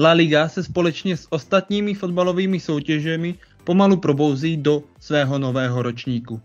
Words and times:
La 0.00 0.12
Liga 0.12 0.48
se 0.48 0.64
společně 0.64 1.16
s 1.16 1.26
ostatními 1.30 1.94
fotbalovými 1.94 2.60
soutěžemi 2.60 3.34
pomalu 3.64 3.96
probouzí 3.96 4.56
do 4.56 4.82
svého 5.00 5.38
nového 5.38 5.82
ročníku. 5.82 6.40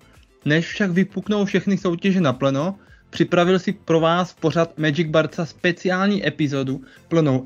Než 0.45 0.68
však 0.68 0.91
vypuknou 0.91 1.45
všechny 1.45 1.77
soutěže 1.77 2.21
naplno, 2.21 2.75
připravil 3.09 3.59
si 3.59 3.73
pro 3.73 4.00
vás 4.00 4.33
pořad 4.33 4.77
Magic 4.77 5.07
Barca 5.07 5.45
speciální 5.45 6.27
epizodu 6.27 6.81
plnou 7.07 7.45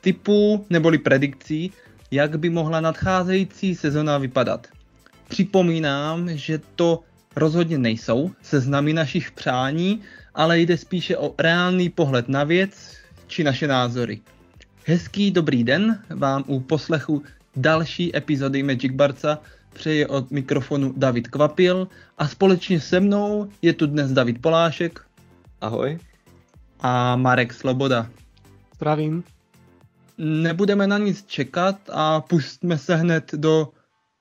typů 0.00 0.66
neboli 0.70 0.98
predikcí, 0.98 1.72
jak 2.10 2.38
by 2.38 2.50
mohla 2.50 2.80
nadcházející 2.80 3.74
sezona 3.74 4.18
vypadat. 4.18 4.66
Připomínám, 5.28 6.36
že 6.36 6.60
to 6.74 7.00
rozhodně 7.36 7.78
nejsou 7.78 8.30
seznamy 8.42 8.92
našich 8.92 9.30
přání, 9.30 10.00
ale 10.34 10.60
jde 10.60 10.76
spíše 10.76 11.16
o 11.16 11.34
reálný 11.38 11.88
pohled 11.88 12.28
na 12.28 12.44
věc 12.44 12.96
či 13.26 13.44
naše 13.44 13.66
názory. 13.66 14.20
Hezký 14.88 15.30
dobrý 15.30 15.64
den 15.64 16.02
vám 16.08 16.44
u 16.46 16.60
poslechu 16.60 17.22
další 17.56 18.16
epizody 18.16 18.62
Magic 18.62 18.92
Barca 18.92 19.38
přeje 19.72 20.06
od 20.06 20.30
mikrofonu 20.30 20.94
David 20.96 21.28
Kvapil 21.28 21.88
a 22.18 22.28
společně 22.28 22.80
se 22.80 23.00
mnou 23.00 23.50
je 23.62 23.72
tu 23.72 23.86
dnes 23.86 24.12
David 24.12 24.42
Polášek. 24.42 25.00
Ahoj. 25.60 25.98
A 26.80 27.16
Marek 27.16 27.52
Sloboda. 27.52 28.10
Zdravím. 28.74 29.24
Nebudeme 30.18 30.86
na 30.86 30.98
nic 30.98 31.26
čekat 31.26 31.76
a 31.92 32.20
pustme 32.20 32.78
se 32.78 32.96
hned 32.96 33.34
do 33.34 33.68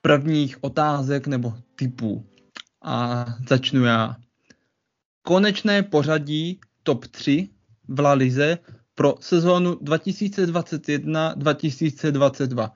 prvních 0.02 0.64
otázek 0.64 1.28
nebo 1.28 1.54
typů. 1.76 2.26
A 2.82 3.26
začnu 3.50 3.84
já. 3.84 4.16
Konečné 5.22 5.84
pořadí 5.84 6.60
top 6.84 7.08
3 7.08 7.50
v 7.88 8.00
La 8.00 8.14
Lize 8.14 8.58
pro 8.96 9.16
sezónu 9.20 9.74
2021-2022. 9.74 12.72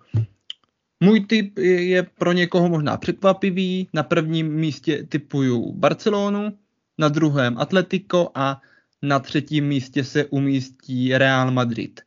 Můj 1.03 1.25
typ 1.25 1.57
je 1.57 2.03
pro 2.03 2.31
někoho 2.31 2.69
možná 2.69 2.97
překvapivý. 2.97 3.89
Na 3.93 4.03
prvním 4.03 4.53
místě 4.53 5.05
typuju 5.09 5.73
Barcelonu, 5.73 6.57
na 6.97 7.09
druhém 7.09 7.57
Atletico 7.57 8.31
a 8.35 8.61
na 9.01 9.19
třetím 9.19 9.67
místě 9.67 10.03
se 10.03 10.25
umístí 10.25 11.17
Real 11.17 11.51
Madrid. 11.51 12.01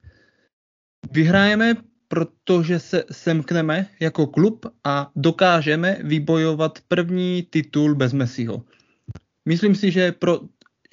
Vyhrajeme, 1.13 1.77
protože 2.09 2.79
se 2.79 3.05
semkneme 3.11 3.87
jako 4.01 4.27
klub 4.27 4.67
a 4.85 5.11
dokážeme 5.17 5.99
vybojovat 6.03 6.79
první 6.89 7.47
titul 7.51 7.95
bez 7.95 8.13
Messiho. 8.13 8.63
Myslím 9.49 9.75
si, 9.75 9.91
že 9.91 10.13
pro 10.13 10.41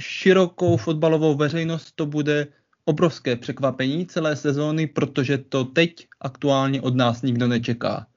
širokou 0.02 0.78
fotbalovou 0.78 1.36
veřejnost 1.36 1.92
to 1.96 2.06
bude 2.06 2.48
obrovské 2.90 3.36
překvapení 3.36 4.08
celé 4.08 4.36
sezóny, 4.36 4.88
protože 4.88 5.38
to 5.38 5.64
teď 5.64 6.08
aktuálně 6.20 6.82
od 6.82 6.96
nás 6.96 7.22
nikdo 7.22 7.48
nečeká. 7.48 8.08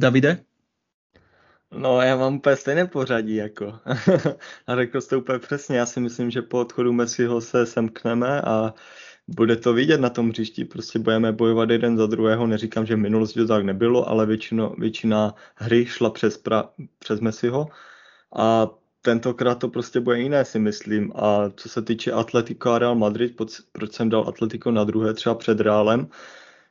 Davide? 0.00 0.44
No, 1.72 2.00
já 2.00 2.16
mám 2.16 2.36
úplně 2.36 2.56
stejné 2.56 2.86
pořadí, 2.86 3.34
jako. 3.34 3.78
a 4.66 4.76
řekl 4.76 5.00
jste 5.00 5.16
úplně 5.16 5.38
přesně. 5.38 5.76
Já 5.76 5.86
si 5.86 6.00
myslím, 6.00 6.30
že 6.30 6.42
po 6.42 6.60
odchodu 6.60 6.92
Messiho 6.92 7.40
se 7.40 7.66
semkneme 7.66 8.42
a 8.42 8.74
bude 9.28 9.56
to 9.56 9.72
vidět 9.72 10.00
na 10.00 10.10
tom 10.10 10.30
hřišti. 10.30 10.64
Prostě 10.64 10.98
budeme 10.98 11.32
bojovat 11.32 11.70
jeden 11.70 11.96
za 11.96 12.06
druhého. 12.06 12.46
Neříkám, 12.46 12.86
že 12.86 12.94
v 12.94 13.08
minulosti 13.08 13.40
to 13.40 13.46
tak 13.46 13.64
nebylo, 13.64 14.08
ale 14.08 14.26
většino, 14.26 14.74
většina 14.78 15.34
hry 15.54 15.86
šla 15.86 16.10
přes, 16.10 16.38
pra, 16.38 16.70
přes 16.98 17.20
Messiho. 17.20 17.68
A 18.36 18.68
tentokrát 19.06 19.54
to 19.54 19.68
prostě 19.68 20.00
bude 20.00 20.20
jiné, 20.20 20.44
si 20.44 20.58
myslím. 20.58 21.12
A 21.14 21.50
co 21.56 21.68
se 21.68 21.82
týče 21.82 22.12
Atletico 22.12 22.70
a 22.70 22.78
Real 22.78 22.94
Madrid, 22.94 23.36
proč 23.72 23.92
jsem 23.92 24.08
dal 24.08 24.24
Atletico 24.28 24.70
na 24.70 24.84
druhé 24.84 25.14
třeba 25.14 25.34
před 25.34 25.60
Realem, 25.60 26.08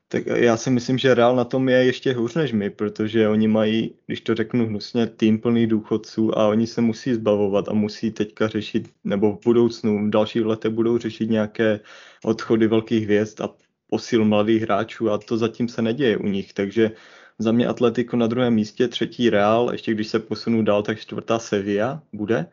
tak 0.08 0.26
já 0.26 0.58
si 0.58 0.70
myslím, 0.70 0.98
že 0.98 1.14
Real 1.16 1.36
na 1.36 1.44
tom 1.44 1.70
je 1.70 1.86
ještě 1.86 2.14
hůř 2.14 2.36
než 2.36 2.52
my, 2.52 2.70
protože 2.70 3.30
oni 3.30 3.48
mají, 3.48 3.96
když 4.06 4.22
to 4.22 4.36
řeknu 4.36 4.68
hnusně, 4.68 5.08
tým 5.08 5.40
plný 5.40 5.68
důchodců 5.68 6.38
a 6.38 6.48
oni 6.48 6.68
se 6.68 6.82
musí 6.82 7.14
zbavovat 7.14 7.70
a 7.70 7.74
musí 7.74 8.12
teďka 8.12 8.48
řešit, 8.48 8.90
nebo 9.04 9.32
v 9.32 9.40
budoucnu, 9.46 10.08
v 10.08 10.10
dalších 10.10 10.46
letech 10.46 10.72
budou 10.72 10.98
řešit 10.98 11.30
nějaké 11.30 11.80
odchody 12.24 12.68
velkých 12.68 13.04
hvězd 13.04 13.42
a 13.42 13.50
posil 13.88 14.26
mladých 14.26 14.62
hráčů 14.62 15.12
a 15.12 15.18
to 15.18 15.38
zatím 15.38 15.68
se 15.68 15.82
neděje 15.82 16.18
u 16.18 16.28
nich, 16.28 16.54
takže 16.54 16.92
za 17.40 17.52
mě 17.52 17.68
Atletico 17.68 18.18
na 18.18 18.28
druhém 18.28 18.54
místě, 18.54 18.88
třetí 18.88 19.30
Real, 19.30 19.70
ještě 19.72 19.94
když 19.94 20.08
se 20.08 20.20
posunu 20.20 20.64
dál, 20.64 20.84
tak 20.84 21.00
čtvrtá 21.00 21.40
Sevilla 21.40 22.04
bude, 22.14 22.46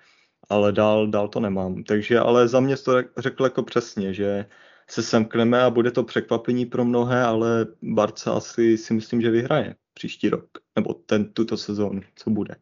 ale 0.49 0.73
dál, 0.73 1.07
dál 1.07 1.29
to 1.29 1.41
nemám. 1.41 1.85
Takže 1.85 2.19
ale 2.19 2.49
za 2.49 2.61
mě 2.61 2.77
to 2.77 2.93
řekl 3.17 3.45
jako 3.45 3.63
přesně, 3.63 4.15
že 4.15 4.47
se 4.89 5.03
semkneme 5.03 5.63
a 5.63 5.71
bude 5.71 5.91
to 5.91 6.05
překvapení 6.05 6.67
pro 6.67 6.85
mnohé, 6.85 7.23
ale 7.23 7.67
Barca 7.83 8.33
asi 8.33 8.79
si 8.79 8.95
myslím, 8.95 9.21
že 9.21 9.31
vyhraje 9.31 9.75
příští 9.95 10.29
rok, 10.29 10.49
nebo 10.77 10.95
ten, 10.95 11.33
tuto 11.33 11.57
sezónu, 11.57 12.01
co 12.17 12.31
bude. 12.31 12.57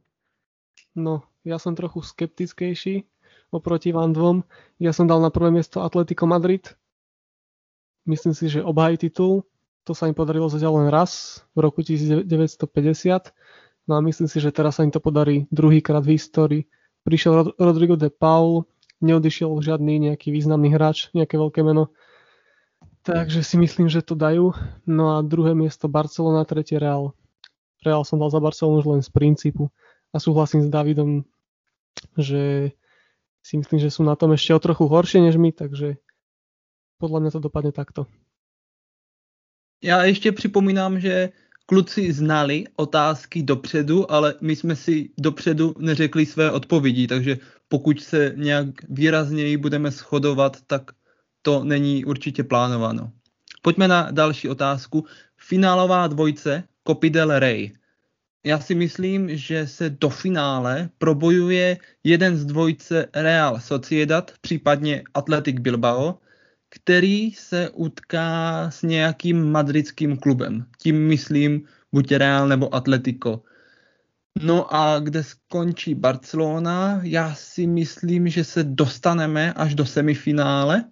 No, 0.94 1.22
já 1.44 1.58
jsem 1.58 1.74
trochu 1.74 2.02
skeptickejší 2.02 3.04
oproti 3.50 3.92
vám 3.92 4.12
dvom. 4.12 4.44
Já 4.80 4.92
jsem 4.92 5.06
dal 5.06 5.20
na 5.20 5.30
prvé 5.30 5.50
město 5.50 5.82
Atletico 5.82 6.26
Madrid. 6.26 6.68
Myslím 8.06 8.34
si, 8.34 8.48
že 8.48 8.62
obhají 8.62 8.96
titul 8.96 9.44
to 9.90 9.98
sa 9.98 10.06
im 10.06 10.14
podarilo 10.14 10.46
zatiaľ 10.46 10.86
len 10.86 10.88
raz 10.94 11.42
v 11.50 11.66
roku 11.66 11.82
1950. 11.82 12.30
No 13.90 13.98
a 13.98 14.00
myslím 14.06 14.30
si, 14.30 14.38
že 14.38 14.54
teraz 14.54 14.78
sa 14.78 14.86
im 14.86 14.94
to 14.94 15.02
podarí 15.02 15.50
druhýkrát 15.50 16.06
v 16.06 16.14
histórii. 16.14 16.62
Prišiel 17.02 17.58
Rodrigo 17.58 17.98
de 17.98 18.06
Paul, 18.06 18.70
neodišiel 19.02 19.50
žiadny 19.58 19.98
nejaký 20.06 20.30
významný 20.30 20.70
hráč, 20.70 21.10
nejaké 21.10 21.34
veľké 21.34 21.66
meno. 21.66 21.90
Takže 23.02 23.42
si 23.42 23.58
myslím, 23.58 23.90
že 23.90 24.06
to 24.06 24.14
dajú. 24.14 24.54
No 24.86 25.18
a 25.18 25.26
druhé 25.26 25.58
miesto 25.58 25.90
Barcelona, 25.90 26.46
tretie 26.46 26.78
Real. 26.78 27.10
Real 27.82 28.06
som 28.06 28.22
dal 28.22 28.30
za 28.30 28.38
Barcelonu 28.38 28.78
už 28.78 28.86
len 28.86 29.02
z 29.02 29.10
princípu. 29.10 29.74
A 30.14 30.22
súhlasím 30.22 30.62
s 30.62 30.70
Davidom, 30.70 31.26
že 32.14 32.78
si 33.42 33.58
myslím, 33.58 33.82
že 33.82 33.90
sú 33.90 34.06
na 34.06 34.14
tom 34.14 34.30
ešte 34.38 34.54
o 34.54 34.62
trochu 34.62 34.86
horšie 34.86 35.18
než 35.18 35.34
my, 35.34 35.50
takže 35.50 35.98
podľa 37.02 37.26
mňa 37.26 37.30
to 37.34 37.40
dopadne 37.42 37.74
takto. 37.74 38.06
Já 39.82 40.04
ještě 40.04 40.32
připomínám, 40.32 41.00
že 41.00 41.28
kluci 41.66 42.12
znali 42.12 42.64
otázky 42.76 43.42
dopředu, 43.42 44.12
ale 44.12 44.34
my 44.40 44.56
jsme 44.56 44.76
si 44.76 45.10
dopředu 45.18 45.74
neřekli 45.78 46.26
své 46.26 46.50
odpovědi, 46.50 47.06
takže 47.06 47.38
pokud 47.68 48.00
se 48.00 48.32
nějak 48.36 48.66
výrazněji 48.88 49.56
budeme 49.56 49.90
shodovat, 49.90 50.56
tak 50.66 50.90
to 51.42 51.64
není 51.64 52.04
určitě 52.04 52.44
plánováno. 52.44 53.12
Pojďme 53.62 53.88
na 53.88 54.10
další 54.10 54.48
otázku. 54.48 55.06
Finálová 55.36 56.06
dvojce 56.06 56.64
Copy 56.86 57.10
del 57.10 57.38
Rey. 57.38 57.72
Já 58.44 58.60
si 58.60 58.74
myslím, 58.74 59.36
že 59.36 59.66
se 59.66 59.90
do 59.90 60.08
finále 60.08 60.88
probojuje 60.98 61.78
jeden 62.04 62.36
z 62.36 62.44
dvojce 62.44 63.08
Real 63.14 63.60
Sociedad, 63.60 64.32
případně 64.40 65.02
Athletic 65.14 65.60
Bilbao, 65.60 66.18
který 66.70 67.32
se 67.32 67.70
utká 67.70 68.70
s 68.70 68.82
nějakým 68.82 69.52
madridským 69.52 70.16
klubem. 70.16 70.66
Tím 70.78 71.06
myslím 71.06 71.62
buď 71.92 72.12
Real 72.12 72.48
nebo 72.48 72.74
Atletico. 72.74 73.42
No 74.42 74.74
a 74.74 74.98
kde 74.98 75.24
skončí 75.24 75.94
Barcelona, 75.94 77.00
já 77.02 77.34
si 77.34 77.66
myslím, 77.66 78.28
že 78.28 78.44
se 78.44 78.64
dostaneme 78.64 79.52
až 79.52 79.74
do 79.74 79.86
semifinále, 79.86 80.84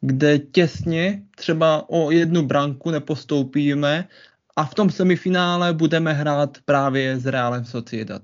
kde 0.00 0.38
těsně 0.38 1.22
třeba 1.36 1.88
o 1.88 2.10
jednu 2.10 2.46
branku 2.46 2.90
nepostoupíme 2.90 4.08
a 4.56 4.64
v 4.64 4.74
tom 4.74 4.90
semifinále 4.90 5.72
budeme 5.72 6.12
hrát 6.12 6.58
právě 6.64 7.18
s 7.18 7.26
Realem 7.26 7.64
Sociedad. 7.64 8.22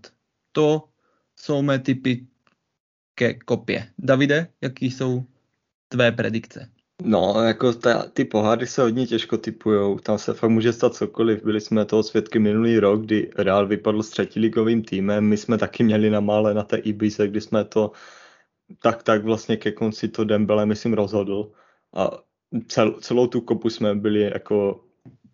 To 0.53 0.89
jsou 1.37 1.63
mé 1.63 1.79
typy 1.79 2.27
ke 3.15 3.35
kopě. 3.35 3.89
Davide, 3.99 4.49
jaký 4.61 4.91
jsou 4.91 5.25
tvé 5.89 6.13
predikce? 6.13 6.71
No, 7.03 7.43
jako 7.43 7.73
ta, 7.73 8.03
ty 8.03 8.25
poháry 8.25 8.67
se 8.67 8.83
hodně 8.83 9.07
těžko 9.07 9.39
typujou, 9.39 9.99
tam 9.99 10.19
se 10.19 10.35
fakt 10.35 10.51
může 10.51 10.73
stát 10.73 10.95
cokoliv. 10.95 11.45
Byli 11.45 11.61
jsme 11.61 11.85
toho 11.85 12.03
svědky 12.03 12.39
minulý 12.39 12.79
rok, 12.79 13.03
kdy 13.03 13.31
Real 13.37 13.67
vypadl 13.67 14.03
s 14.03 14.11
třetiligovým 14.11 14.83
týmem, 14.83 15.25
my 15.25 15.37
jsme 15.37 15.59
taky 15.59 15.85
měli 15.85 16.11
na 16.11 16.21
mále 16.21 16.55
na 16.55 16.63
té 16.63 16.77
Ibize, 16.77 17.29
kdy 17.29 17.41
jsme 17.41 17.65
to 17.65 17.93
tak 18.83 19.03
tak 19.03 19.25
vlastně 19.25 19.57
ke 19.57 19.73
konci 19.73 20.09
to 20.09 20.25
Dembele, 20.25 20.67
myslím, 20.67 20.93
rozhodl 20.93 21.53
a 21.95 22.11
cel, 22.69 23.01
celou 23.01 23.27
tu 23.27 23.41
kopu 23.41 23.71
jsme 23.71 23.95
byli 23.95 24.21
jako 24.21 24.85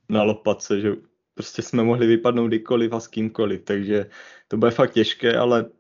na 0.09 0.23
lopatce, 0.23 0.81
že 0.81 0.93
prostě 1.35 1.63
jsme 1.63 1.83
mohli 1.83 2.07
vypadnout 2.07 2.49
kdykoliv 2.49 2.93
a 2.93 3.01
s 3.01 3.09
kýmkoliv, 3.09 3.63
takže 3.65 4.11
to 4.49 4.57
bude 4.57 4.71
fakt 4.71 4.93
těžké, 4.93 5.37
ale 5.37 5.71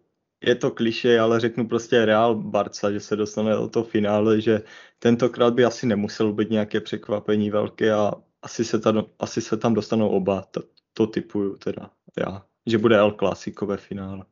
je 0.42 0.54
to 0.54 0.70
kliše, 0.70 1.20
ale 1.20 1.40
řeknu 1.40 1.68
prostě 1.68 2.04
Real 2.04 2.34
Barca, 2.34 2.92
že 2.92 3.00
se 3.00 3.16
dostane 3.16 3.52
do 3.52 3.68
toho 3.68 3.84
finále, 3.84 4.40
že 4.40 4.62
tentokrát 4.98 5.54
by 5.54 5.64
asi 5.64 5.86
nemuselo 5.86 6.32
být 6.32 6.50
nějaké 6.50 6.80
překvapení 6.80 7.50
velké 7.50 7.92
a 7.92 8.12
asi 8.42 8.64
se 8.64 8.78
tam, 8.78 9.04
asi 9.18 9.40
se 9.40 9.56
tam 9.56 9.74
dostanou 9.74 10.08
oba, 10.08 10.42
to, 10.50 10.62
to 10.92 11.06
typuju 11.06 11.56
teda 11.56 11.90
já, 12.18 12.44
že 12.66 12.78
bude 12.78 12.98
El 12.98 13.12
Clásico 13.12 13.66
ve 13.66 13.76
finále. 13.76 14.24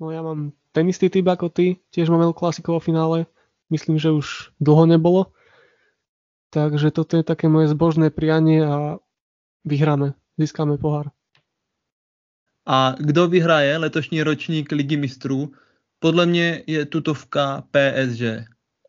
No 0.00 0.10
já 0.10 0.22
mám 0.22 0.52
ten 0.72 0.88
istý 0.88 1.10
typ 1.10 1.26
ako 1.26 1.48
ty, 1.48 1.76
tiež 1.90 2.10
mám 2.10 2.22
El 2.22 2.32
Clásico 2.32 2.72
vo 2.72 2.80
finále, 2.80 3.26
myslím, 3.70 3.98
že 3.98 4.10
už 4.10 4.50
dlho 4.60 4.86
nebolo. 4.86 5.26
Takže 6.50 6.90
toto 6.90 7.16
je 7.16 7.22
také 7.22 7.50
moje 7.50 7.68
zbožné 7.74 8.10
prianie 8.10 8.62
a 8.62 8.98
vyhráme, 9.64 10.14
získáme 10.38 10.78
pohár. 10.78 11.10
A 12.66 12.94
kdo 12.98 13.28
vyhraje 13.28 13.76
letošní 13.76 14.22
ročník 14.22 14.72
Ligy 14.72 14.96
mistrů? 14.96 15.52
Podle 15.98 16.26
mě 16.26 16.62
je 16.66 16.86
tutovka 16.86 17.64
PSG. 17.70 18.22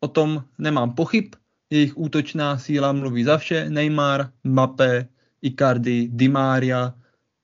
O 0.00 0.08
tom 0.08 0.44
nemám 0.58 0.94
pochyb. 0.94 1.34
Jejich 1.70 1.98
útočná 1.98 2.58
síla 2.58 2.92
mluví 2.92 3.24
za 3.24 3.38
vše. 3.38 3.70
Neymar, 3.70 4.30
Mbappé, 4.44 5.08
Icardi, 5.42 6.08
Di 6.12 6.28
Maria 6.28 6.94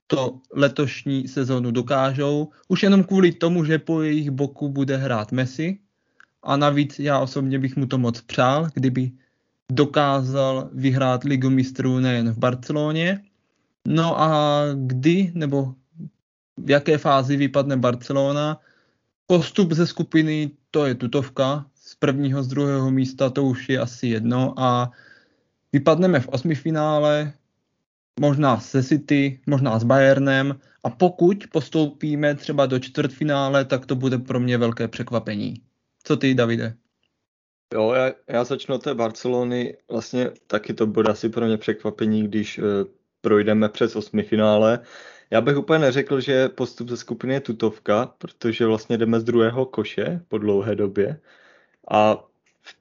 to 0.06 0.40
letošní 0.52 1.28
sezonu 1.28 1.70
dokážou. 1.70 2.48
Už 2.68 2.82
jenom 2.82 3.04
kvůli 3.04 3.32
tomu, 3.32 3.64
že 3.64 3.78
po 3.78 4.02
jejich 4.02 4.30
boku 4.30 4.68
bude 4.68 4.96
hrát 4.96 5.32
Messi. 5.32 5.78
A 6.42 6.56
navíc 6.56 6.98
já 6.98 7.18
osobně 7.18 7.58
bych 7.58 7.76
mu 7.76 7.86
to 7.86 7.98
moc 7.98 8.20
přál, 8.20 8.68
kdyby 8.74 9.12
dokázal 9.72 10.70
vyhrát 10.72 11.24
Ligu 11.24 11.50
mistrů 11.50 11.98
nejen 11.98 12.32
v 12.32 12.38
Barceloně. 12.38 13.22
No 13.88 14.20
a 14.20 14.62
kdy 14.74 15.32
nebo 15.34 15.74
v 16.56 16.70
jaké 16.70 16.98
fázi 16.98 17.36
vypadne 17.36 17.76
Barcelona. 17.76 18.60
Postup 19.26 19.72
ze 19.72 19.86
skupiny, 19.86 20.50
to 20.70 20.86
je 20.86 20.94
tutovka, 20.94 21.66
z 21.74 21.94
prvního, 21.94 22.42
z 22.42 22.48
druhého 22.48 22.90
místa 22.90 23.30
to 23.30 23.44
už 23.44 23.68
je 23.68 23.78
asi 23.78 24.06
jedno 24.06 24.54
a 24.56 24.90
vypadneme 25.72 26.20
v 26.20 26.28
osmifinále, 26.28 27.32
možná 28.20 28.60
se 28.60 28.82
City, 28.82 29.40
možná 29.46 29.78
s 29.78 29.84
Bayernem 29.84 30.60
a 30.84 30.90
pokud 30.90 31.44
postoupíme 31.52 32.34
třeba 32.34 32.66
do 32.66 32.78
čtvrtfinále, 32.78 33.64
tak 33.64 33.86
to 33.86 33.96
bude 33.96 34.18
pro 34.18 34.40
mě 34.40 34.58
velké 34.58 34.88
překvapení. 34.88 35.54
Co 36.04 36.16
ty, 36.16 36.34
Davide? 36.34 36.74
Jo, 37.74 37.92
já, 37.92 38.12
já 38.28 38.44
začnu 38.44 38.74
od 38.74 38.82
té 38.82 38.94
Barcelony. 38.94 39.76
Vlastně 39.90 40.30
taky 40.46 40.74
to 40.74 40.86
bude 40.86 41.10
asi 41.10 41.28
pro 41.28 41.46
mě 41.46 41.56
překvapení, 41.56 42.22
když 42.22 42.58
uh, 42.58 42.64
projdeme 43.20 43.68
přes 43.68 43.96
osmifinále. 43.96 44.80
Já 45.32 45.40
bych 45.40 45.56
úplně 45.56 45.78
neřekl, 45.78 46.20
že 46.20 46.48
postup 46.48 46.88
ze 46.88 46.96
skupiny 46.96 47.34
je 47.34 47.40
tutovka, 47.40 48.06
protože 48.18 48.66
vlastně 48.66 48.98
jdeme 48.98 49.20
z 49.20 49.24
druhého 49.24 49.66
koše 49.66 50.20
po 50.28 50.38
dlouhé 50.38 50.74
době 50.74 51.20
a 51.90 52.24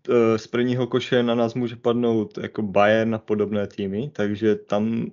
e, 0.09 0.37
z 0.37 0.47
prvního 0.47 0.87
koše 0.87 1.23
na 1.23 1.35
nás 1.35 1.53
může 1.53 1.75
padnout 1.75 2.37
jako 2.37 2.61
Bayern 2.61 3.15
a 3.15 3.19
podobné 3.19 3.67
týmy, 3.67 4.11
takže 4.13 4.55
tam 4.55 5.11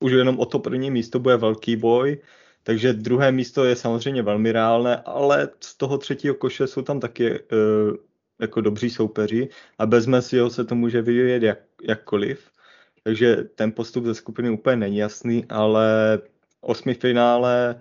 už 0.00 0.12
jenom 0.12 0.38
o 0.38 0.46
to 0.46 0.58
první 0.58 0.90
místo 0.90 1.18
bude 1.18 1.36
velký 1.36 1.76
boj, 1.76 2.20
takže 2.62 2.92
druhé 2.92 3.32
místo 3.32 3.64
je 3.64 3.76
samozřejmě 3.76 4.22
velmi 4.22 4.52
reálné, 4.52 4.96
ale 4.96 5.48
z 5.60 5.76
toho 5.76 5.98
třetího 5.98 6.34
koše 6.34 6.66
jsou 6.66 6.82
tam 6.82 7.00
taky 7.00 7.30
uh, 7.30 7.96
jako 8.40 8.60
dobří 8.60 8.90
soupeři 8.90 9.48
a 9.78 9.86
bez 9.86 10.06
Messiho 10.06 10.50
se 10.50 10.64
to 10.64 10.74
může 10.74 11.02
vyvíjet 11.02 11.42
jak, 11.42 11.58
jakkoliv. 11.82 12.50
Takže 13.04 13.36
ten 13.36 13.72
postup 13.72 14.04
ze 14.04 14.14
skupiny 14.14 14.50
úplně 14.50 14.76
není 14.76 14.96
jasný, 14.96 15.44
ale 15.48 16.18
osmi 16.60 16.94
finále 16.94 17.80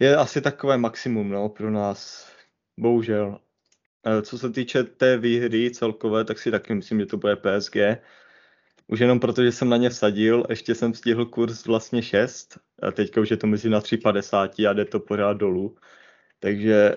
je 0.00 0.16
asi 0.16 0.40
takové 0.40 0.78
maximum 0.78 1.30
no, 1.30 1.48
pro 1.48 1.70
nás. 1.70 2.32
Bohužel. 2.80 3.40
E, 4.06 4.22
co 4.22 4.38
se 4.38 4.50
týče 4.50 4.84
té 4.84 5.18
výhry 5.18 5.70
celkové, 5.70 6.24
tak 6.24 6.38
si 6.38 6.50
taky 6.50 6.74
myslím, 6.74 7.00
že 7.00 7.06
to 7.06 7.16
bude 7.16 7.36
PSG. 7.36 7.76
Už 8.86 9.00
jenom 9.00 9.20
proto, 9.20 9.44
že 9.44 9.52
jsem 9.52 9.68
na 9.68 9.76
ně 9.76 9.90
vsadil, 9.90 10.44
ještě 10.48 10.74
jsem 10.74 10.94
stihl 10.94 11.26
kurz 11.26 11.66
vlastně 11.66 12.02
6 12.02 12.58
a 12.82 12.90
teďka 12.90 13.20
už 13.20 13.30
je 13.30 13.36
to 13.36 13.46
mezi 13.46 13.70
na 13.70 13.80
3,50 13.80 14.70
a 14.70 14.72
jde 14.72 14.84
to 14.84 15.00
pořád 15.00 15.32
dolů. 15.32 15.76
Takže 16.38 16.96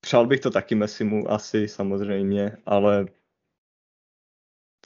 přál 0.00 0.26
bych 0.26 0.40
to 0.40 0.50
taky 0.50 0.74
Messimu 0.74 1.30
asi 1.30 1.68
samozřejmě, 1.68 2.56
ale 2.66 3.06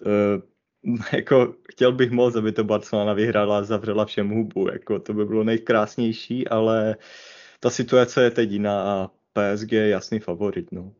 e, 0.06 0.42
jako 1.12 1.54
chtěl 1.72 1.92
bych 1.92 2.10
moc, 2.10 2.36
aby 2.36 2.52
to 2.52 2.64
Barcelona 2.64 3.12
vyhrála 3.12 3.58
a 3.58 3.62
zavřela 3.62 4.04
všem 4.04 4.28
hubu, 4.28 4.68
jako 4.72 4.98
to 4.98 5.14
by 5.14 5.24
bylo 5.24 5.44
nejkrásnější, 5.44 6.48
ale 6.48 6.96
ta 7.60 7.70
situace 7.70 8.22
je 8.22 8.30
teď 8.30 8.50
jiná 8.50 8.82
a 8.82 9.10
PSG 9.32 9.72
je 9.72 9.88
jasný 9.88 10.18
favorit, 10.18 10.72
no. 10.72 10.92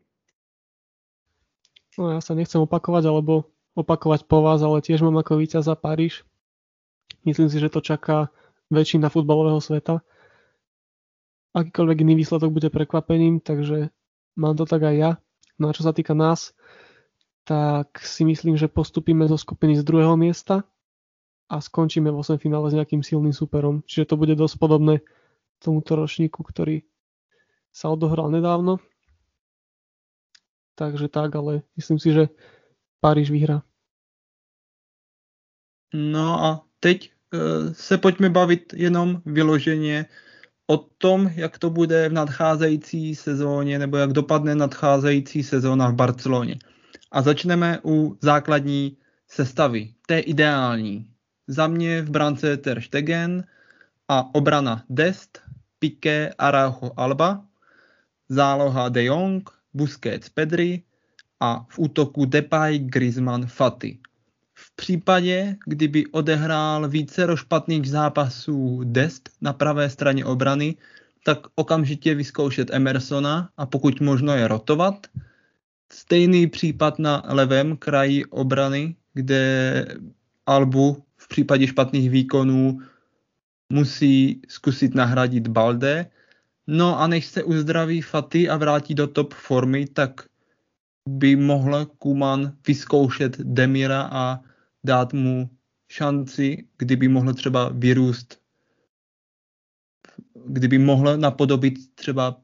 No 1.99 2.15
ja 2.15 2.23
sa 2.23 2.31
nechcem 2.31 2.63
opakovať, 2.63 3.11
alebo 3.11 3.51
opakovať 3.75 4.23
po 4.23 4.39
vás, 4.39 4.63
ale 4.63 4.79
tiež 4.79 5.03
mám 5.03 5.19
víťaz 5.19 5.67
za 5.67 5.75
Paríž. 5.75 6.23
Myslím 7.27 7.51
si, 7.51 7.59
že 7.59 7.67
to 7.67 7.83
čaká 7.83 8.31
väčšina 8.71 9.11
futbalového 9.11 9.59
sveta. 9.59 9.99
Akýkoľvek 11.51 11.97
iný 12.07 12.23
výsledok 12.23 12.55
bude 12.55 12.71
prekvapením, 12.71 13.43
takže 13.43 13.91
mám 14.39 14.55
to 14.55 14.63
tak 14.63 14.87
aj 14.87 14.95
ja. 14.95 15.11
No 15.59 15.67
a 15.67 15.75
čo 15.75 15.83
sa 15.83 15.91
týka 15.91 16.15
nás, 16.15 16.55
tak 17.49 18.05
si 18.05 18.21
myslím, 18.29 18.61
že 18.61 18.69
postupíme 18.69 19.25
zo 19.25 19.33
skupiny 19.33 19.73
z 19.73 19.81
druhého 19.81 20.13
miesta 20.13 20.69
a 21.49 21.57
skončíme 21.57 22.13
v 22.13 22.21
8 22.21 22.37
finále 22.37 22.69
s 22.69 22.77
nejakým 22.77 23.01
silným 23.01 23.33
superom. 23.33 23.81
Čiže 23.89 24.13
to 24.13 24.15
bude 24.21 24.37
dosť 24.37 24.61
podobné 24.61 25.01
tomuto 25.57 25.97
ročníku, 25.97 26.45
ktorý 26.45 26.85
sa 27.73 27.89
odohral 27.89 28.29
nedávno. 28.29 28.77
Takže 30.77 31.09
tak, 31.09 31.33
ale 31.33 31.65
myslím 31.73 31.97
si, 31.97 32.13
že 32.13 32.29
Paríž 33.01 33.33
vyhrá. 33.33 33.65
No 35.89 36.27
a 36.45 36.49
teď 36.79 37.09
uh, 37.33 37.73
se 37.73 37.97
pojďme 37.97 38.29
bavit 38.29 38.73
jenom 38.77 39.21
vyloženě 39.25 40.05
o 40.69 40.77
tom, 40.77 41.27
jak 41.35 41.57
to 41.57 41.69
bude 41.69 42.09
v 42.09 42.13
nadcházející 42.13 43.15
sezóně, 43.15 43.79
nebo 43.79 43.97
jak 43.97 44.13
dopadne 44.13 44.55
nadcházející 44.55 45.43
sezóna 45.43 45.89
v 45.89 45.95
Barceloně. 45.95 46.55
A 47.11 47.21
začneme 47.21 47.79
u 47.85 48.17
základní 48.21 48.97
sestavy. 49.27 49.93
To 50.07 50.13
je 50.13 50.19
ideální. 50.19 51.07
Za 51.47 51.67
mě 51.67 52.01
v 52.01 52.09
brance 52.09 52.57
Ter 52.57 52.81
Stegen 52.81 53.43
a 54.07 54.35
obrana 54.35 54.83
Dest, 54.89 55.41
Piqué, 55.79 56.33
Araujo, 56.37 56.91
Alba, 56.97 57.45
záloha 58.29 58.89
De 58.89 59.03
Jong, 59.03 59.49
Busquets, 59.73 60.29
Pedri 60.29 60.83
a 61.39 61.65
v 61.69 61.79
útoku 61.79 62.25
Depay, 62.25 62.79
Griezmann, 62.79 63.45
Fati. 63.45 63.99
V 64.53 64.75
případě, 64.75 65.55
kdyby 65.65 66.07
odehrál 66.07 66.89
více 66.89 67.27
špatných 67.35 67.89
zápasů 67.89 68.81
Dest 68.83 69.29
na 69.41 69.53
pravé 69.53 69.89
straně 69.89 70.25
obrany, 70.25 70.75
tak 71.23 71.39
okamžitě 71.55 72.15
vyzkoušet 72.15 72.69
Emersona 72.73 73.49
a 73.57 73.65
pokud 73.65 74.01
možno 74.01 74.33
je 74.33 74.47
rotovat– 74.47 75.07
Stejný 75.93 76.47
případ 76.47 76.99
na 76.99 77.23
levém 77.25 77.77
kraji 77.77 78.25
obrany, 78.25 78.95
kde 79.13 79.85
Albu 80.45 81.03
v 81.17 81.27
případě 81.27 81.67
špatných 81.67 82.09
výkonů 82.09 82.81
musí 83.73 84.41
zkusit 84.47 84.95
nahradit 84.95 85.47
Balde. 85.47 86.11
No 86.67 86.99
a 86.99 87.07
než 87.07 87.25
se 87.25 87.43
uzdraví 87.43 88.01
Faty 88.01 88.49
a 88.49 88.57
vrátí 88.57 88.95
do 88.95 89.07
top 89.07 89.33
formy, 89.33 89.87
tak 89.87 90.21
by 91.09 91.35
mohl 91.35 91.85
Kuman 91.85 92.57
vyzkoušet 92.67 93.37
Demira 93.41 94.09
a 94.11 94.39
dát 94.83 95.13
mu 95.13 95.49
šanci, 95.91 96.67
kdyby 96.77 97.07
mohl 97.07 97.33
třeba 97.33 97.69
vyrůst, 97.69 98.41
kdyby 100.45 100.77
mohl 100.77 101.17
napodobit 101.17 101.95
třeba 101.95 102.41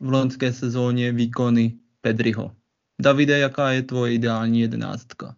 v 0.00 0.10
loňské 0.10 0.52
sezóně 0.52 1.12
výkony 1.12 1.78
Pedriho. 2.00 2.57
Davide, 3.02 3.38
jaká 3.38 3.70
je 3.70 3.82
tvoje 3.82 4.12
ideální 4.12 4.60
jedenáctka? 4.60 5.36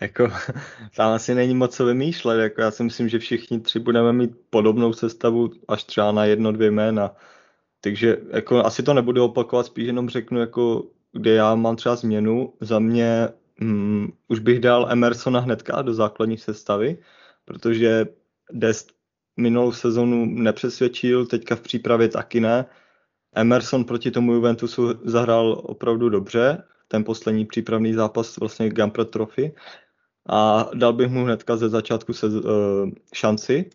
Jako, 0.00 0.28
tam 0.96 1.12
asi 1.12 1.34
není 1.34 1.54
moc 1.54 1.76
co 1.76 1.86
vymýšlet, 1.86 2.40
jako 2.40 2.60
já 2.60 2.70
si 2.70 2.82
myslím, 2.82 3.08
že 3.08 3.18
všichni 3.18 3.60
tři 3.60 3.78
budeme 3.78 4.12
mít 4.12 4.30
podobnou 4.50 4.92
sestavu 4.92 5.50
až 5.68 5.84
třeba 5.84 6.12
na 6.12 6.24
jedno, 6.24 6.52
dvě 6.52 6.70
jména. 6.70 7.16
Takže 7.80 8.16
jako 8.30 8.64
asi 8.64 8.82
to 8.82 8.94
nebudu 8.94 9.24
opakovat, 9.24 9.66
spíš 9.66 9.86
jenom 9.86 10.08
řeknu, 10.08 10.40
jako, 10.40 10.90
kde 11.12 11.34
já 11.34 11.54
mám 11.54 11.76
třeba 11.76 11.96
změnu. 11.96 12.52
Za 12.60 12.78
mě 12.78 13.28
hm, 13.60 14.12
už 14.28 14.38
bych 14.38 14.60
dal 14.60 14.86
Emersona 14.90 15.40
hnedka 15.40 15.82
do 15.82 15.94
základní 15.94 16.38
sestavy, 16.38 16.98
protože 17.44 18.06
Dest 18.52 18.92
minulou 19.36 19.72
sezonu 19.72 20.26
nepřesvědčil, 20.26 21.26
teďka 21.26 21.56
v 21.56 21.60
přípravě 21.60 22.08
taky 22.08 22.40
ne. 22.40 22.66
Emerson 23.34 23.84
proti 23.84 24.10
tomu 24.10 24.32
Juventusu 24.32 24.94
zahrál 25.04 25.62
opravdu 25.64 26.08
dobře, 26.08 26.62
ten 26.88 27.04
poslední 27.04 27.46
přípravný 27.46 27.94
zápas 27.94 28.36
vlastně 28.36 28.70
Gampret 28.70 29.10
Trophy. 29.10 29.54
A 30.28 30.70
dal 30.74 30.92
bych 30.92 31.10
mu 31.10 31.24
hnedka 31.24 31.56
ze 31.56 31.68
začátku 31.68 32.12
se, 32.12 32.26
uh, 32.26 32.40
šanci. 33.14 33.70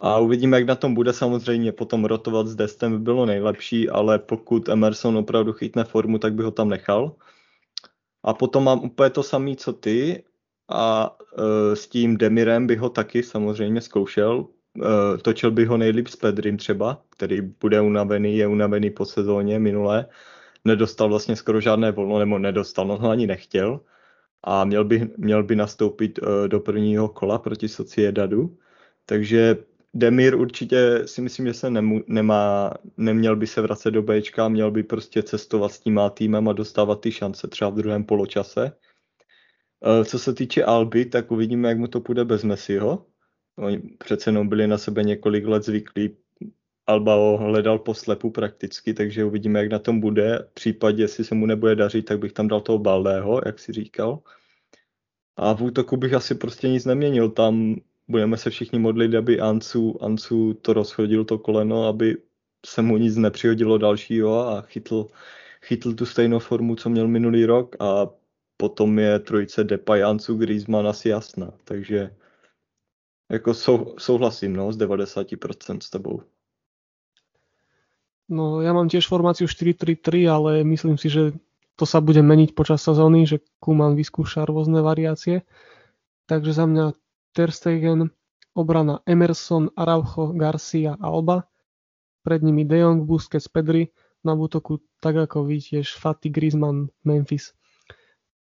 A 0.00 0.18
uvidíme, 0.18 0.56
jak 0.56 0.66
na 0.66 0.74
tom 0.74 0.94
bude. 0.94 1.12
Samozřejmě 1.12 1.72
potom 1.72 2.04
rotovat 2.04 2.46
s 2.46 2.54
Destem 2.54 2.92
by 2.92 2.98
bylo 2.98 3.26
nejlepší, 3.26 3.90
ale 3.90 4.18
pokud 4.18 4.68
Emerson 4.68 5.16
opravdu 5.16 5.52
chytne 5.52 5.84
formu, 5.84 6.18
tak 6.18 6.34
by 6.34 6.42
ho 6.42 6.50
tam 6.50 6.68
nechal. 6.68 7.16
A 8.22 8.34
potom 8.34 8.64
mám 8.64 8.84
úplně 8.84 9.10
to 9.10 9.22
samé, 9.22 9.56
co 9.56 9.72
ty. 9.72 10.24
A 10.68 11.16
uh, 11.38 11.74
s 11.74 11.88
tím 11.88 12.16
Demirem 12.16 12.66
bych 12.66 12.80
ho 12.80 12.88
taky 12.90 13.22
samozřejmě 13.22 13.80
zkoušel, 13.80 14.46
točil 15.22 15.50
bych 15.50 15.68
ho 15.68 15.76
nejlíp 15.76 16.08
s 16.08 16.16
Pedrim 16.16 16.56
třeba, 16.56 17.02
který 17.10 17.40
bude 17.40 17.80
unavený, 17.80 18.36
je 18.36 18.46
unavený 18.46 18.90
po 18.90 19.04
sezóně 19.04 19.58
minulé. 19.58 20.06
Nedostal 20.64 21.08
vlastně 21.08 21.36
skoro 21.36 21.60
žádné 21.60 21.92
volno, 21.92 22.18
nebo 22.18 22.38
nedostal, 22.38 22.90
on 22.90 22.98
ho 23.00 23.10
ani 23.10 23.26
nechtěl. 23.26 23.80
a 24.44 24.64
měl 24.64 24.84
by, 24.84 25.10
měl 25.16 25.42
by 25.42 25.56
nastoupit 25.56 26.18
uh, 26.18 26.48
do 26.48 26.60
prvního 26.60 27.08
kola 27.08 27.38
proti 27.38 27.68
Sociedadu. 27.68 28.58
Takže 29.06 29.56
Demir 29.94 30.34
určitě 30.34 31.02
si 31.06 31.20
myslím, 31.20 31.46
že 31.46 31.54
se 31.54 31.70
nemu, 31.70 32.04
nemá, 32.06 32.72
neměl 32.96 33.36
by 33.36 33.46
se 33.46 33.60
vracet 33.60 33.90
do 33.90 34.02
Bčka, 34.02 34.48
měl 34.48 34.70
by 34.70 34.82
prostě 34.82 35.22
cestovat 35.22 35.72
s 35.72 35.80
tím 35.80 35.94
má 35.94 36.10
týmem 36.10 36.48
a 36.48 36.52
dostávat 36.52 37.00
ty 37.00 37.12
šance 37.12 37.48
třeba 37.48 37.70
v 37.70 37.74
druhém 37.74 38.04
poločase. 38.04 38.72
Uh, 39.98 40.04
co 40.04 40.18
se 40.18 40.34
týče 40.34 40.64
Alby, 40.64 41.04
tak 41.04 41.30
uvidíme, 41.30 41.68
jak 41.68 41.78
mu 41.78 41.86
to 41.86 42.00
půjde 42.00 42.24
bez 42.24 42.44
Messiho. 42.44 43.06
Oni 43.56 43.78
přece 43.98 44.30
jenom 44.30 44.48
byli 44.48 44.66
na 44.66 44.78
sebe 44.78 45.02
několik 45.02 45.46
let 45.46 45.64
zvyklí, 45.64 46.16
Alba 46.86 47.14
ho 47.14 47.38
hledal 47.38 47.78
po 47.78 47.94
slepu 47.94 48.30
prakticky, 48.30 48.94
takže 48.94 49.24
uvidíme, 49.24 49.58
jak 49.58 49.72
na 49.72 49.78
tom 49.78 50.00
bude. 50.00 50.38
V 50.50 50.54
případě, 50.54 51.02
jestli 51.02 51.24
se 51.24 51.34
mu 51.34 51.46
nebude 51.46 51.76
dařit, 51.76 52.02
tak 52.02 52.18
bych 52.18 52.32
tam 52.32 52.48
dal 52.48 52.60
toho 52.60 52.78
Baldého, 52.78 53.40
jak 53.46 53.58
si 53.58 53.72
říkal. 53.72 54.18
A 55.36 55.54
v 55.54 55.62
útoku 55.62 55.96
bych 55.96 56.14
asi 56.14 56.34
prostě 56.34 56.68
nic 56.68 56.84
neměnil. 56.84 57.30
Tam 57.30 57.76
budeme 58.08 58.36
se 58.36 58.50
všichni 58.50 58.78
modlit, 58.78 59.14
aby 59.14 59.40
Ancu, 59.40 60.04
Ancu 60.04 60.54
to 60.54 60.72
rozchodil 60.72 61.24
to 61.24 61.38
koleno, 61.38 61.86
aby 61.86 62.16
se 62.66 62.82
mu 62.82 62.96
nic 62.96 63.16
nepřihodilo 63.16 63.78
dalšího 63.78 64.48
a 64.48 64.60
chytl, 64.62 65.06
chytl 65.62 65.94
tu 65.94 66.06
stejnou 66.06 66.38
formu, 66.38 66.76
co 66.76 66.90
měl 66.90 67.08
minulý 67.08 67.44
rok 67.44 67.76
a 67.80 68.08
potom 68.56 68.98
je 68.98 69.18
trojice 69.18 69.64
Depay, 69.64 70.02
Ancu, 70.02 70.34
Griezmann 70.34 70.86
asi 70.88 71.08
jasná. 71.08 71.52
Takže 71.64 72.10
jako 73.32 73.54
sou, 73.54 73.94
souhlasím 73.98 74.52
no, 74.52 74.72
z 74.72 74.78
90% 74.78 75.80
s 75.80 75.90
tebou. 75.90 76.22
No 78.32 78.64
ja 78.64 78.72
mám 78.72 78.88
tiež 78.88 79.12
formáciu 79.12 79.44
4-3-3, 79.44 80.24
ale 80.24 80.50
myslím 80.64 80.96
si, 80.96 81.12
že 81.12 81.36
to 81.76 81.84
sa 81.84 82.00
bude 82.00 82.24
meniť 82.24 82.56
počas 82.56 82.80
sezóny, 82.80 83.28
že 83.28 83.44
Kuman 83.60 83.92
vyskúša 83.92 84.48
rôzne 84.48 84.80
variácie. 84.80 85.44
Takže 86.30 86.56
za 86.56 86.64
mňa 86.64 86.96
Ter 87.36 87.52
Stegen, 87.52 88.08
obrana 88.56 89.04
Emerson, 89.04 89.68
Araujo, 89.76 90.32
Garcia, 90.32 90.96
Alba, 90.96 91.44
pred 92.24 92.40
nimi 92.40 92.64
De 92.64 92.80
Jong, 92.80 93.04
Busquets, 93.04 93.52
Pedri, 93.52 93.92
na 94.24 94.32
útoku 94.32 94.80
tak 95.02 95.18
ako 95.18 95.44
vy 95.50 95.58
tiež 95.58 95.98
Fati, 95.98 96.30
Griezmann, 96.30 96.88
Memphis. 97.02 97.52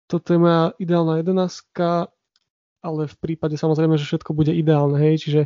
Toto 0.08 0.32
je 0.32 0.40
moja 0.40 0.73
ideálna 0.80 1.20
jedenáctka, 1.20 2.08
ale 2.82 3.11
v 3.11 3.16
prípade 3.18 3.58
samozrejme, 3.58 3.99
že 3.99 4.06
všetko 4.06 4.35
bude 4.35 4.54
ideálne, 4.54 4.99
hej, 4.99 5.26
čiže 5.26 5.42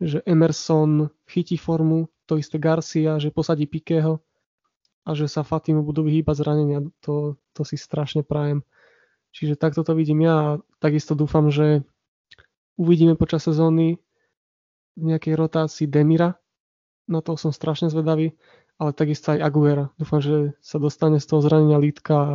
že 0.00 0.24
Emerson 0.24 1.12
chytí 1.28 1.60
formu, 1.60 2.08
to 2.24 2.40
isté 2.40 2.56
Garcia, 2.56 3.20
že 3.20 3.28
posadí 3.28 3.68
Pikého 3.68 4.24
a 5.04 5.12
že 5.12 5.28
sa 5.28 5.44
Fatimu 5.44 5.84
budú 5.84 6.08
vyhýbať 6.08 6.40
zranenia, 6.40 6.80
to, 7.04 7.36
to 7.52 7.62
si 7.68 7.76
strašne 7.76 8.24
prajem. 8.24 8.64
Čiže 9.36 9.60
takto 9.60 9.84
to 9.84 9.92
vidím 9.92 10.24
ja 10.24 10.36
a 10.36 10.58
takisto 10.80 11.12
dúfam, 11.12 11.52
že 11.52 11.84
uvidíme 12.80 13.14
počas 13.14 13.44
sezóny 13.44 14.00
v 14.96 15.02
nejakej 15.04 15.36
rotácii 15.36 15.86
Demira, 15.86 16.40
na 17.10 17.20
to 17.20 17.36
som 17.36 17.52
strašne 17.52 17.92
zvedavý, 17.92 18.38
ale 18.80 18.96
takisto 18.96 19.36
aj 19.36 19.44
Aguera. 19.44 19.92
Dúfam, 20.00 20.24
že 20.24 20.56
sa 20.64 20.80
dostane 20.80 21.20
z 21.20 21.26
toho 21.28 21.44
zranenia 21.44 21.76
lítka 21.76 22.14
a 22.16 22.30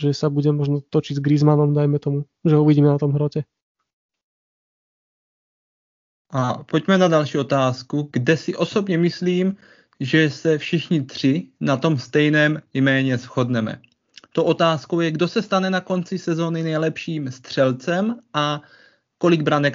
že 0.00 0.14
sa 0.14 0.26
bude 0.30 0.50
možno 0.50 0.82
točiť 0.82 1.18
s 1.18 1.24
Griezmannom, 1.24 1.74
dajme 1.74 1.98
tomu, 2.02 2.26
že 2.44 2.54
ho 2.54 2.62
uvidíme 2.62 2.90
na 2.90 2.98
tom 2.98 3.14
hrote. 3.14 3.46
A 6.34 6.64
pojďme 6.66 6.98
na 6.98 7.08
další 7.08 7.38
otázku, 7.38 8.08
kde 8.12 8.36
si 8.36 8.56
osobně 8.56 8.98
myslím, 8.98 9.56
že 10.00 10.30
se 10.30 10.58
všichni 10.58 11.02
tři 11.02 11.48
na 11.60 11.76
tom 11.76 11.98
stejném 11.98 12.62
jméně 12.74 13.18
shodneme. 13.18 13.80
To 14.32 14.44
otázkou 14.44 15.00
je, 15.00 15.10
kdo 15.10 15.28
se 15.28 15.42
stane 15.42 15.70
na 15.70 15.80
konci 15.80 16.18
sezóny 16.18 16.62
nejlepším 16.62 17.30
střelcem 17.30 18.18
a 18.34 18.62
kolik 19.18 19.42
branek 19.42 19.74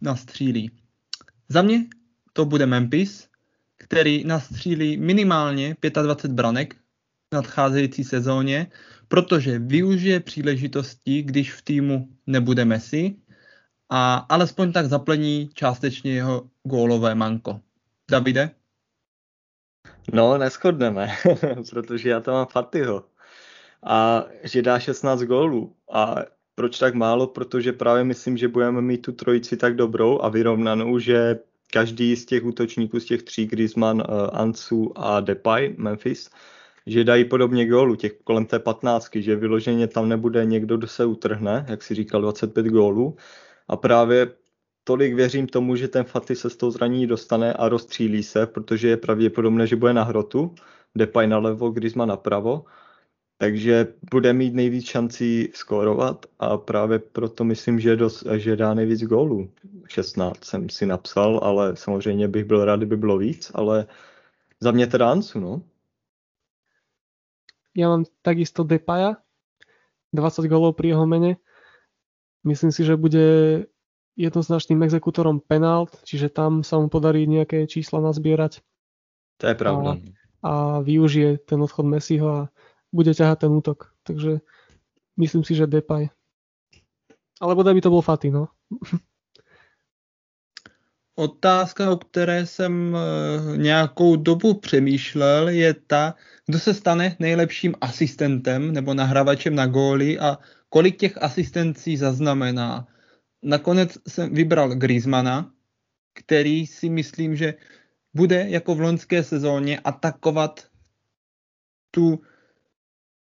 nastřílí. 0.00 0.70
Za 1.48 1.62
mě 1.62 1.86
to 2.32 2.44
bude 2.44 2.66
Memphis, 2.66 3.28
který 3.78 4.24
nastřílí 4.24 4.96
minimálně 4.96 5.76
25 6.02 6.34
branek 6.34 6.81
nadcházející 7.32 8.04
sezóně, 8.04 8.66
protože 9.08 9.58
využije 9.58 10.20
příležitosti, 10.20 11.22
když 11.22 11.52
v 11.52 11.62
týmu 11.62 12.08
nebude 12.26 12.64
Messi 12.64 13.16
a 13.90 14.14
alespoň 14.28 14.72
tak 14.72 14.86
zaplní 14.86 15.50
částečně 15.54 16.14
jeho 16.14 16.50
gólové 16.64 17.14
manko. 17.14 17.60
Davide? 18.10 18.50
No, 20.12 20.38
neschodneme, 20.38 21.08
protože 21.70 22.10
já 22.10 22.20
tam 22.20 22.34
mám 22.34 22.46
Fatiho. 22.46 23.04
A 23.82 24.24
že 24.42 24.62
dá 24.62 24.78
16 24.78 25.22
gólů. 25.22 25.76
A 25.92 26.16
proč 26.54 26.78
tak 26.78 26.94
málo? 26.94 27.26
Protože 27.26 27.72
právě 27.72 28.04
myslím, 28.04 28.36
že 28.36 28.48
budeme 28.48 28.80
mít 28.80 28.98
tu 28.98 29.12
trojici 29.12 29.56
tak 29.56 29.76
dobrou 29.76 30.22
a 30.22 30.28
vyrovnanou, 30.28 30.98
že 30.98 31.38
každý 31.72 32.16
z 32.16 32.26
těch 32.26 32.44
útočníků, 32.44 33.00
z 33.00 33.04
těch 33.04 33.22
tří, 33.22 33.46
Griezmann, 33.46 33.96
uh, 33.96 34.28
Ansu 34.32 34.92
a 34.98 35.20
Depay, 35.20 35.74
Memphis, 35.78 36.30
že 36.86 37.04
dají 37.04 37.24
podobně 37.24 37.66
gólů, 37.66 37.94
těch 37.96 38.12
kolem 38.24 38.46
té 38.46 38.58
patnáctky, 38.58 39.22
že 39.22 39.36
vyloženě 39.36 39.86
tam 39.86 40.08
nebude 40.08 40.44
někdo, 40.44 40.76
kdo 40.76 40.86
se 40.86 41.04
utrhne, 41.04 41.66
jak 41.68 41.82
si 41.82 41.94
říkal, 41.94 42.20
25 42.20 42.66
gólů, 42.66 43.16
a 43.68 43.76
právě 43.76 44.30
tolik 44.84 45.14
věřím 45.14 45.46
tomu, 45.46 45.76
že 45.76 45.88
ten 45.88 46.04
Faty 46.04 46.36
se 46.36 46.50
z 46.50 46.56
toho 46.56 46.70
zranění 46.70 47.06
dostane 47.06 47.52
a 47.52 47.68
rozstřílí 47.68 48.22
se, 48.22 48.46
protože 48.46 48.88
je 48.88 48.96
pravděpodobné, 48.96 49.66
že 49.66 49.76
bude 49.76 49.92
na 49.92 50.02
hrotu, 50.02 50.54
Depay 50.94 51.26
nalevo, 51.26 51.70
Griezmann 51.70 52.08
napravo, 52.08 52.64
takže 53.38 53.94
bude 54.10 54.32
mít 54.32 54.54
nejvíc 54.54 54.84
šancí 54.86 55.48
skórovat 55.54 56.26
a 56.38 56.56
právě 56.56 56.98
proto 56.98 57.44
myslím, 57.44 57.80
že, 57.80 57.96
dos, 57.96 58.24
že 58.36 58.56
dá 58.56 58.74
nejvíc 58.74 59.02
gólů. 59.02 59.50
16 59.88 60.44
jsem 60.44 60.68
si 60.68 60.86
napsal, 60.86 61.40
ale 61.42 61.76
samozřejmě 61.76 62.28
bych 62.28 62.44
byl 62.44 62.64
rád, 62.64 62.76
kdyby 62.76 62.96
bylo 62.96 63.18
víc, 63.18 63.50
ale 63.54 63.86
za 64.60 64.70
mě 64.70 64.86
teda 64.86 65.10
Ansu, 65.10 65.40
no. 65.40 65.62
Ja 67.72 67.88
mám 67.88 68.04
takisto 68.20 68.64
Depaja, 68.64 69.20
20 70.12 70.44
gólov 70.48 70.76
pri 70.76 70.92
jeho 70.92 71.08
mene. 71.08 71.40
Myslím 72.44 72.74
si, 72.74 72.84
že 72.84 73.00
bude 73.00 73.26
jednoznačným 74.18 74.84
exekutorom 74.84 75.40
penalt, 75.40 75.96
čiže 76.04 76.28
tam 76.28 76.60
sa 76.60 76.76
mu 76.76 76.92
podarí 76.92 77.24
nejaké 77.24 77.64
čísla 77.64 78.04
nazbierať. 78.04 78.60
To 79.40 79.44
je 79.48 79.56
pravda. 79.56 79.90
A, 79.96 79.98
a 80.44 80.52
využije 80.84 81.48
ten 81.48 81.58
odchod 81.64 81.88
Messiho 81.88 82.28
a 82.28 82.40
bude 82.92 83.16
ťahať 83.16 83.48
ten 83.48 83.52
útok. 83.56 83.96
Takže 84.04 84.44
myslím 85.16 85.42
si, 85.48 85.56
že 85.56 85.70
Depay. 85.70 86.12
Ale 87.40 87.56
bodaj 87.56 87.74
by 87.74 87.82
to 87.82 87.90
bol 87.90 88.04
Fati, 88.04 88.28
no. 88.28 88.52
Otázka, 91.14 91.90
o 91.90 91.96
které 91.96 92.46
jsem 92.46 92.96
eh, 92.96 93.56
nějakou 93.56 94.16
dobu 94.16 94.54
přemýšlel, 94.54 95.48
je 95.48 95.74
ta, 95.74 96.14
kdo 96.46 96.58
se 96.58 96.74
stane 96.74 97.16
nejlepším 97.18 97.74
asistentem 97.80 98.72
nebo 98.72 98.94
nahrávačem 98.94 99.54
na 99.54 99.66
góly 99.66 100.18
a 100.18 100.38
kolik 100.68 100.96
těch 100.96 101.22
asistencí 101.22 101.96
zaznamená. 101.96 102.88
Nakonec 103.42 103.98
jsem 104.08 104.34
vybral 104.34 104.74
Griezmana, 104.74 105.52
který 106.14 106.66
si 106.66 106.88
myslím, 106.88 107.36
že 107.36 107.54
bude 108.14 108.48
jako 108.48 108.74
v 108.74 108.80
loňské 108.80 109.24
sezóně 109.24 109.80
atakovat 109.80 110.66
tu, 111.90 112.22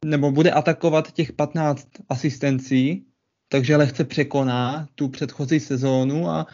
nebo 0.05 0.31
bude 0.31 0.51
atakovat 0.51 1.11
těch 1.11 1.33
15 1.33 1.87
asistencí, 2.09 3.05
takže 3.49 3.75
lehce 3.75 4.03
překoná 4.03 4.89
tu 4.95 5.09
předchozí 5.09 5.59
sezónu 5.59 6.29
a 6.29 6.45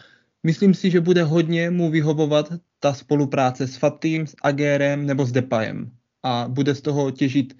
myslím 0.42 0.74
si, 0.74 0.90
že 0.90 1.00
bude 1.00 1.22
hodně 1.22 1.70
mu 1.70 1.90
vyhovovat 1.90 2.52
ta 2.80 2.94
spolupráce 2.94 3.66
s 3.66 3.76
Fatim, 3.76 4.26
s 4.26 4.34
Agérem 4.42 5.06
nebo 5.06 5.26
s 5.26 5.32
Depayem 5.32 5.90
a 6.22 6.46
bude 6.48 6.74
z 6.74 6.80
toho 6.80 7.10
těžit 7.10 7.56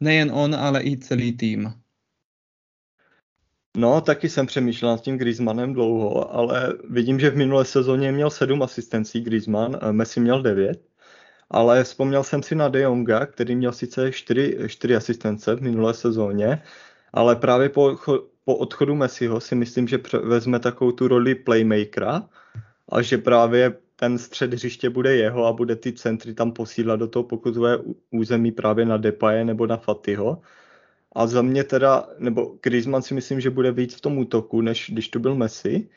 nejen 0.00 0.30
on, 0.34 0.54
ale 0.54 0.84
i 0.84 0.96
celý 0.96 1.36
tým. 1.36 1.72
No, 3.76 4.00
taky 4.00 4.28
jsem 4.28 4.46
přemýšlel 4.46 4.90
nad 4.90 5.00
tím 5.00 5.18
Griezmannem 5.18 5.72
dlouho, 5.72 6.34
ale 6.34 6.72
vidím, 6.90 7.20
že 7.20 7.30
v 7.30 7.36
minulé 7.36 7.64
sezóně 7.64 8.12
měl 8.12 8.30
sedm 8.30 8.62
asistencí 8.62 9.20
Griezmann, 9.20 9.78
Messi 9.90 10.20
měl 10.20 10.42
devět, 10.42 10.82
ale 11.50 11.84
vzpomněl 11.84 12.24
jsem 12.24 12.42
si 12.42 12.54
na 12.54 12.68
De 12.68 12.80
Jonga, 12.80 13.26
který 13.26 13.56
měl 13.56 13.72
sice 13.72 14.12
čtyři, 14.12 14.58
čtyři 14.66 14.96
asistence 14.96 15.54
v 15.54 15.62
minulé 15.62 15.94
sezóně, 15.94 16.62
ale 17.12 17.36
právě 17.36 17.68
po, 17.68 17.96
po 18.46 18.56
odchodu 18.56 18.94
Messiho 18.94 19.40
si 19.40 19.54
myslím, 19.54 19.88
že 19.88 19.98
vezme 20.22 20.58
takovou 20.58 20.92
tu 20.92 21.08
roli 21.08 21.34
playmakera 21.34 22.28
a 22.88 23.02
že 23.02 23.18
právě 23.18 23.76
ten 23.96 24.18
střed 24.18 24.52
hřiště 24.52 24.90
bude 24.90 25.16
jeho 25.16 25.46
a 25.46 25.52
bude 25.52 25.76
ty 25.76 25.92
centry 25.92 26.34
tam 26.34 26.52
posílat 26.52 26.96
do 26.96 27.08
toho 27.08 27.22
pokutové 27.22 27.78
území 28.10 28.52
právě 28.52 28.84
na 28.86 28.96
Depaye 28.96 29.44
nebo 29.44 29.66
na 29.66 29.76
Fatiho 29.76 30.42
a 31.12 31.26
za 31.26 31.42
mě 31.42 31.64
teda, 31.64 32.08
nebo 32.18 32.58
Griezmann 32.62 33.02
si 33.02 33.14
myslím, 33.14 33.40
že 33.40 33.50
bude 33.50 33.72
víc 33.72 33.94
v 33.94 34.00
tom 34.00 34.18
útoku, 34.18 34.60
než 34.60 34.90
když 34.92 35.08
tu 35.08 35.18
byl 35.18 35.34
Messi, 35.34 35.88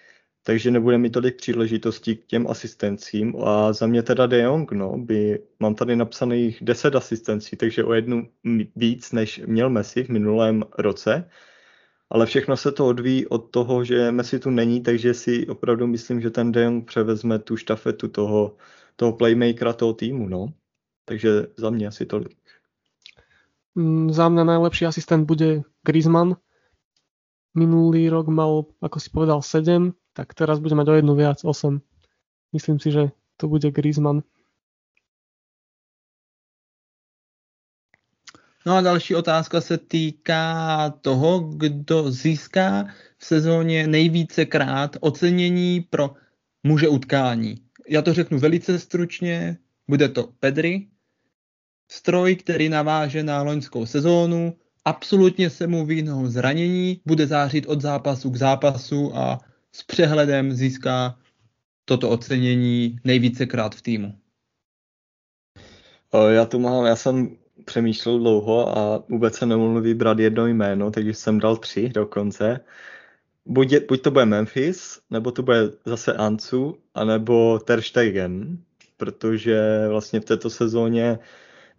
takže 0.43 0.71
nebude 0.71 0.97
mít 0.97 1.09
tolik 1.09 1.35
příležitostí 1.35 2.15
k 2.15 2.25
těm 2.25 2.47
asistencím. 2.47 3.35
A 3.43 3.73
za 3.73 3.87
mě 3.87 4.03
teda 4.03 4.27
De 4.27 4.41
Jong, 4.41 4.71
no, 4.71 4.97
by, 4.97 5.39
mám 5.59 5.75
tady 5.75 5.95
napsaných 5.95 6.57
10 6.61 6.95
asistencí, 6.95 7.55
takže 7.55 7.83
o 7.83 7.93
jednu 7.93 8.29
víc, 8.75 9.11
než 9.11 9.41
měl 9.45 9.69
Messi 9.69 10.03
v 10.03 10.09
minulém 10.09 10.63
roce. 10.77 11.29
Ale 12.09 12.25
všechno 12.25 12.57
se 12.57 12.71
to 12.71 12.87
odvíjí 12.87 13.27
od 13.27 13.37
toho, 13.51 13.83
že 13.83 14.11
Messi 14.11 14.39
tu 14.39 14.49
není, 14.49 14.81
takže 14.81 15.13
si 15.13 15.47
opravdu 15.47 15.87
myslím, 15.87 16.21
že 16.21 16.29
ten 16.29 16.51
De 16.51 16.63
Jong 16.63 16.85
převezme 16.85 17.39
tu 17.39 17.57
štafetu 17.57 18.07
toho, 18.07 18.55
toho 18.95 19.13
playmakera 19.13 19.73
toho 19.73 19.93
týmu, 19.93 20.29
no. 20.29 20.53
Takže 21.05 21.47
za 21.57 21.69
mě 21.69 21.87
asi 21.87 22.05
tolik. 22.05 22.37
Mm, 23.75 24.13
za 24.13 24.29
mňa 24.29 24.43
najlepší 24.43 24.85
asistent 24.85 25.25
bude 25.25 25.61
Griezmann. 25.85 26.35
Minulý 27.55 28.09
rok 28.09 28.27
mal, 28.27 28.65
ako 28.81 28.99
si 28.99 29.09
povedal, 29.09 29.41
7, 29.41 29.93
tak 30.13 30.33
teraz 30.33 30.59
bude 30.59 30.75
mať 30.75 30.87
o 30.89 30.93
jednu 30.93 31.15
viac, 31.15 31.41
8. 31.45 31.81
Myslím 32.53 32.79
si, 32.79 32.91
že 32.91 33.11
to 33.37 33.47
bude 33.47 33.71
Griezmann. 33.71 34.21
No 38.69 38.75
a 38.75 38.81
další 38.81 39.15
otázka 39.15 39.61
se 39.61 39.77
týká 39.77 40.89
toho, 41.01 41.39
kdo 41.39 42.11
získá 42.11 42.87
v 43.17 43.25
sezóně 43.25 43.87
nejvícekrát 43.87 44.97
ocenění 44.99 45.81
pro 45.89 46.13
muže 46.63 46.87
utkání. 46.87 47.61
Já 47.87 48.01
to 48.01 48.13
řeknu 48.13 48.39
velice 48.39 48.79
stručně, 48.79 49.57
bude 49.87 50.09
to 50.09 50.29
Pedri, 50.39 50.87
stroj, 51.91 52.35
který 52.35 52.69
naváže 52.69 53.23
na 53.23 53.41
loňskou 53.41 53.85
sezónu, 53.85 54.57
absolutně 54.85 55.49
se 55.49 55.67
mu 55.67 55.85
vyhnou 55.85 56.27
zranění, 56.27 57.01
bude 57.05 57.27
zářit 57.27 57.65
od 57.65 57.81
zápasu 57.81 58.29
k 58.29 58.35
zápasu 58.35 59.17
a 59.17 59.39
s 59.71 59.83
přehledem 59.83 60.53
získá 60.53 61.19
toto 61.85 62.09
ocenění 62.09 62.99
nejvícekrát 63.03 63.75
v 63.75 63.81
týmu. 63.81 64.19
Já 66.29 66.45
tu 66.45 66.59
mám, 66.59 66.85
já 66.85 66.95
jsem 66.95 67.38
přemýšlel 67.69 68.19
dlouho 68.19 68.77
a 68.77 69.03
vůbec 69.09 69.35
se 69.35 69.45
nemohl 69.45 69.81
vybrat 69.81 70.19
jedno 70.19 70.47
jméno, 70.47 70.91
takže 70.91 71.13
jsem 71.13 71.39
dal 71.39 71.57
tři 71.57 71.89
dokonce. 71.89 72.59
Buď, 73.45 73.71
je, 73.71 73.79
buď 73.79 74.01
to 74.01 74.11
bude 74.11 74.25
Memphis, 74.25 74.99
nebo 75.09 75.31
to 75.31 75.43
bude 75.43 75.69
zase 75.85 76.13
Ancu, 76.13 76.77
anebo 76.93 77.59
Ter 77.59 77.81
Stegen, 77.81 78.57
protože 78.97 79.85
vlastně 79.89 80.19
v 80.19 80.25
této 80.25 80.49
sezóně 80.49 81.19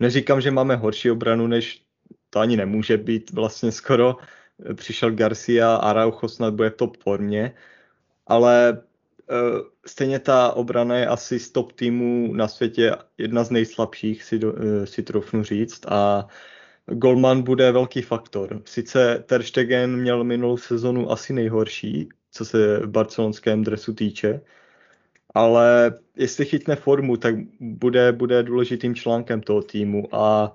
neříkám, 0.00 0.40
že 0.40 0.50
máme 0.50 0.76
horší 0.76 1.10
obranu, 1.10 1.46
než 1.46 1.82
to 2.30 2.38
ani 2.38 2.56
nemůže 2.56 2.96
být 2.96 3.30
vlastně 3.32 3.72
skoro. 3.72 4.16
Přišel 4.74 5.10
Garcia, 5.10 5.76
Araujo 5.76 6.28
snad 6.28 6.54
bude 6.54 6.70
v 6.70 6.76
top 6.76 6.96
formě, 7.02 7.54
ale 8.26 8.82
stejně 9.86 10.18
ta 10.18 10.52
obrana 10.52 10.96
je 10.96 11.06
asi 11.06 11.38
z 11.38 11.50
top 11.50 11.72
týmů 11.72 12.34
na 12.34 12.48
světě 12.48 12.96
jedna 13.18 13.44
z 13.44 13.50
nejslabších, 13.50 14.24
si, 14.24 14.38
do, 14.38 14.52
uh, 14.52 14.84
si 14.84 15.02
trofnu 15.02 15.42
říct 15.44 15.86
a 15.88 16.26
Golman 16.86 17.42
bude 17.42 17.72
velký 17.72 18.02
faktor. 18.02 18.62
Sice 18.64 19.24
Ter 19.26 19.42
Stegen 19.42 19.96
měl 19.96 20.24
minulou 20.24 20.56
sezonu 20.56 21.10
asi 21.10 21.32
nejhorší, 21.32 22.08
co 22.30 22.44
se 22.44 22.78
v 22.78 22.86
barcelonském 22.86 23.64
dresu 23.64 23.94
týče, 23.94 24.40
ale 25.34 25.94
jestli 26.16 26.44
chytne 26.44 26.76
formu, 26.76 27.16
tak 27.16 27.34
bude, 27.60 28.12
bude 28.12 28.42
důležitým 28.42 28.94
článkem 28.94 29.40
toho 29.40 29.62
týmu 29.62 30.14
a 30.14 30.54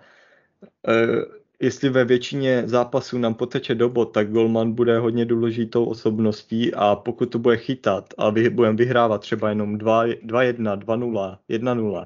uh, 0.87 1.44
jestli 1.59 1.89
ve 1.89 2.05
většině 2.05 2.63
zápasů 2.65 3.17
nám 3.17 3.33
poteče 3.33 3.75
do 3.75 3.89
bod, 3.89 4.05
tak 4.05 4.31
Golman 4.31 4.71
bude 4.71 4.99
hodně 4.99 5.25
důležitou 5.25 5.85
osobností 5.85 6.73
a 6.73 6.95
pokud 6.95 7.25
to 7.25 7.39
bude 7.39 7.57
chytat 7.57 8.13
a 8.17 8.29
vy, 8.29 8.49
budeme 8.49 8.77
vyhrávat 8.77 9.21
třeba 9.21 9.49
jenom 9.49 9.77
2-1, 9.77 10.79
2-0, 10.79 11.37
1-0, 11.49 12.05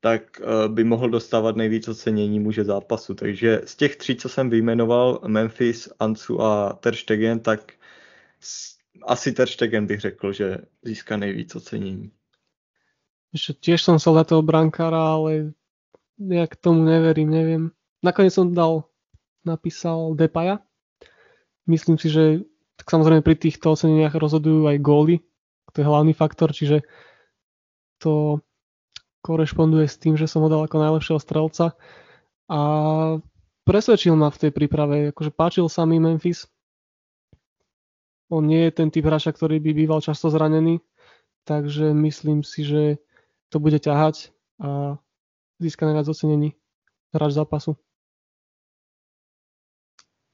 tak 0.00 0.40
uh, 0.40 0.74
by 0.74 0.84
mohl 0.84 1.10
dostávat 1.10 1.56
nejvíc 1.56 1.88
ocenění 1.88 2.40
muže 2.40 2.64
zápasu. 2.64 3.14
Takže 3.14 3.60
z 3.64 3.76
těch 3.76 3.96
tří, 3.96 4.16
co 4.16 4.28
jsem 4.28 4.50
vyjmenoval, 4.50 5.20
Memphis, 5.26 5.88
Ansu 5.98 6.42
a 6.42 6.72
Ter 6.72 6.94
Stegen, 6.94 7.40
tak 7.40 7.72
asi 9.06 9.32
Ter 9.32 9.48
Stegen 9.48 9.86
bych 9.86 10.00
řekl, 10.00 10.32
že 10.32 10.58
získá 10.82 11.16
nejvíc 11.16 11.56
ocenění. 11.56 12.10
Ešte 13.28 13.52
tiež 13.60 13.84
som 13.84 14.00
sa 14.00 14.24
toho 14.24 14.40
brankára, 14.40 15.20
ale 15.20 15.52
ja 16.16 16.48
k 16.48 16.56
tomu 16.56 16.80
neverím, 16.88 17.28
neviem. 17.28 17.64
Nakoniec 17.98 18.30
som 18.30 18.54
dal, 18.54 18.86
napísal 19.42 20.14
Depaja. 20.14 20.62
Myslím 21.66 21.98
si, 21.98 22.08
že 22.08 22.46
tak 22.78 22.86
samozrejme 22.94 23.26
pri 23.26 23.34
týchto 23.34 23.74
oceneniach 23.74 24.14
rozhodujú 24.14 24.70
aj 24.70 24.78
góly. 24.78 25.16
To 25.74 25.82
je 25.82 25.88
hlavný 25.88 26.14
faktor, 26.14 26.54
čiže 26.54 26.86
to 27.98 28.38
korešponduje 29.26 29.90
s 29.90 29.98
tým, 29.98 30.14
že 30.14 30.30
som 30.30 30.46
ho 30.46 30.48
dal 30.48 30.62
ako 30.64 30.78
najlepšieho 30.78 31.20
strelca. 31.20 31.74
A 32.48 32.60
presvedčil 33.66 34.14
ma 34.14 34.30
v 34.30 34.40
tej 34.46 34.50
príprave, 34.54 35.10
akože 35.10 35.34
páčil 35.34 35.66
sa 35.66 35.84
mi 35.84 35.98
Memphis. 35.98 36.46
On 38.30 38.46
nie 38.46 38.68
je 38.68 38.72
ten 38.72 38.88
typ 38.94 39.04
hráča, 39.04 39.34
ktorý 39.34 39.58
by 39.58 39.70
býval 39.74 40.00
často 40.04 40.30
zranený, 40.30 40.80
takže 41.48 41.92
myslím 41.96 42.46
si, 42.46 42.62
že 42.62 42.82
to 43.48 43.58
bude 43.58 43.80
ťahať 43.80 44.30
a 44.60 45.00
získa 45.58 45.88
najviac 45.88 46.06
ocenení 46.12 46.54
hráč 47.12 47.32
zápasu. 47.34 47.80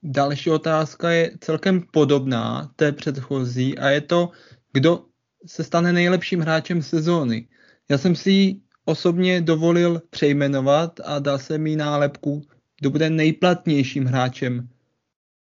Další 0.07 0.49
otázka 0.49 1.09
je 1.09 1.31
celkem 1.39 1.81
podobná 1.91 2.71
té 2.75 2.91
předchozí 2.91 3.77
a 3.77 3.89
je 3.89 4.01
to, 4.01 4.29
kdo 4.73 5.05
se 5.45 5.63
stane 5.63 5.93
nejlepším 5.93 6.39
hráčem 6.39 6.81
sezóny. 6.81 7.47
Já 7.89 7.97
jsem 7.97 8.15
si 8.15 8.31
ji 8.31 8.61
osobně 8.85 9.41
dovolil 9.41 10.01
přejmenovat 10.09 10.99
a 11.05 11.19
dal 11.19 11.39
jsem 11.39 11.61
mi 11.61 11.75
nálepku, 11.75 12.41
kdo 12.79 12.89
bude 12.89 13.09
nejplatnějším 13.09 14.05
hráčem 14.05 14.69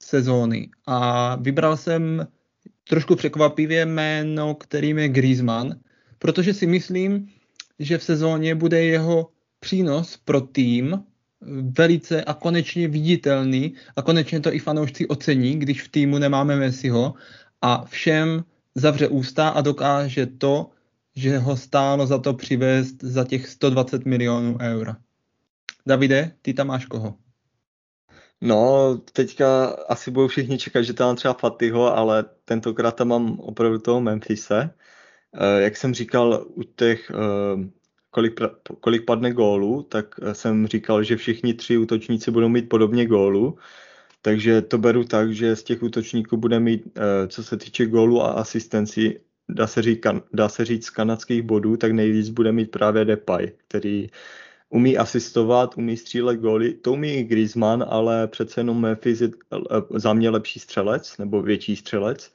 sezóny. 0.02 0.68
A 0.86 1.36
vybral 1.36 1.76
jsem 1.76 2.26
trošku 2.88 3.16
překvapivě 3.16 3.86
jméno, 3.86 4.54
kterým 4.54 4.98
je 4.98 5.08
Griezmann, 5.08 5.80
protože 6.18 6.54
si 6.54 6.66
myslím, 6.66 7.28
že 7.78 7.98
v 7.98 8.02
sezóně 8.02 8.54
bude 8.54 8.84
jeho 8.84 9.30
přínos 9.60 10.16
pro 10.16 10.40
tým 10.40 11.04
velice 11.78 12.24
a 12.24 12.34
konečně 12.34 12.88
viditelný 12.88 13.74
a 13.96 14.02
konečně 14.02 14.40
to 14.40 14.54
i 14.54 14.58
fanoušci 14.58 15.08
ocení, 15.08 15.58
když 15.58 15.82
v 15.82 15.88
týmu 15.88 16.18
nemáme 16.18 16.56
Messiho 16.56 17.14
a 17.62 17.84
všem 17.84 18.44
zavře 18.74 19.08
ústa 19.08 19.48
a 19.48 19.60
dokáže 19.60 20.26
to, 20.26 20.70
že 21.16 21.38
ho 21.38 21.56
stálo 21.56 22.06
za 22.06 22.18
to 22.18 22.34
přivést 22.34 23.02
za 23.02 23.24
těch 23.24 23.48
120 23.48 24.04
milionů 24.04 24.58
eur. 24.60 24.96
Davide, 25.86 26.32
ty 26.42 26.54
tam 26.54 26.66
máš 26.66 26.86
koho? 26.86 27.14
No, 28.40 28.96
teďka 29.12 29.66
asi 29.66 30.10
budou 30.10 30.28
všichni 30.28 30.58
čekat, 30.58 30.82
že 30.82 30.92
tam 30.92 31.06
mám 31.06 31.16
třeba 31.16 31.34
Fatyho, 31.34 31.96
ale 31.96 32.24
tentokrát 32.44 32.96
tam 32.96 33.08
mám 33.08 33.40
opravdu 33.40 33.78
toho 33.78 34.00
Memphise. 34.00 34.70
Eh, 35.34 35.62
jak 35.62 35.76
jsem 35.76 35.94
říkal, 35.94 36.46
u 36.48 36.62
těch 36.62 37.10
eh, 37.10 37.70
kolik, 38.10 38.40
kolik 38.80 39.04
padne 39.04 39.32
gólu, 39.32 39.82
tak 39.82 40.14
eh, 40.22 40.34
jsem 40.34 40.66
říkal, 40.66 41.02
že 41.02 41.16
všichni 41.16 41.54
tři 41.54 41.78
útočníci 41.78 42.30
budou 42.30 42.48
mít 42.48 42.68
podobně 42.68 43.06
gólu. 43.06 43.58
Takže 44.22 44.62
to 44.62 44.78
beru 44.78 45.04
tak, 45.04 45.32
že 45.34 45.56
z 45.56 45.62
těch 45.62 45.82
útočníků 45.82 46.36
bude 46.36 46.60
mít, 46.60 46.82
eh, 46.96 47.28
co 47.28 47.44
se 47.44 47.56
týče 47.56 47.86
gólu 47.86 48.22
a 48.22 48.30
asistenci, 48.30 49.20
dá 49.48 49.66
se, 49.66 49.82
říct, 49.82 50.00
dá 50.32 50.48
se 50.48 50.64
říct 50.64 50.86
z 50.86 50.90
kanadských 50.90 51.42
bodů, 51.42 51.76
tak 51.76 51.92
nejvíc 51.92 52.28
bude 52.28 52.52
mít 52.52 52.70
právě 52.70 53.04
Depay, 53.04 53.52
který 53.68 54.08
umí 54.70 54.98
asistovat, 54.98 55.76
umí 55.76 55.96
střílet 55.96 56.36
góly. 56.36 56.74
To 56.74 56.92
umí 56.92 57.14
i 57.14 57.24
Griezmann, 57.24 57.84
ale 57.88 58.26
přece 58.26 58.60
jenom 58.60 58.80
Memphis 58.80 59.20
je 59.20 59.30
eh, 59.52 59.58
za 59.94 60.12
mě 60.12 60.30
lepší 60.30 60.60
střelec, 60.60 61.18
nebo 61.18 61.42
větší 61.42 61.76
střelec. 61.76 62.32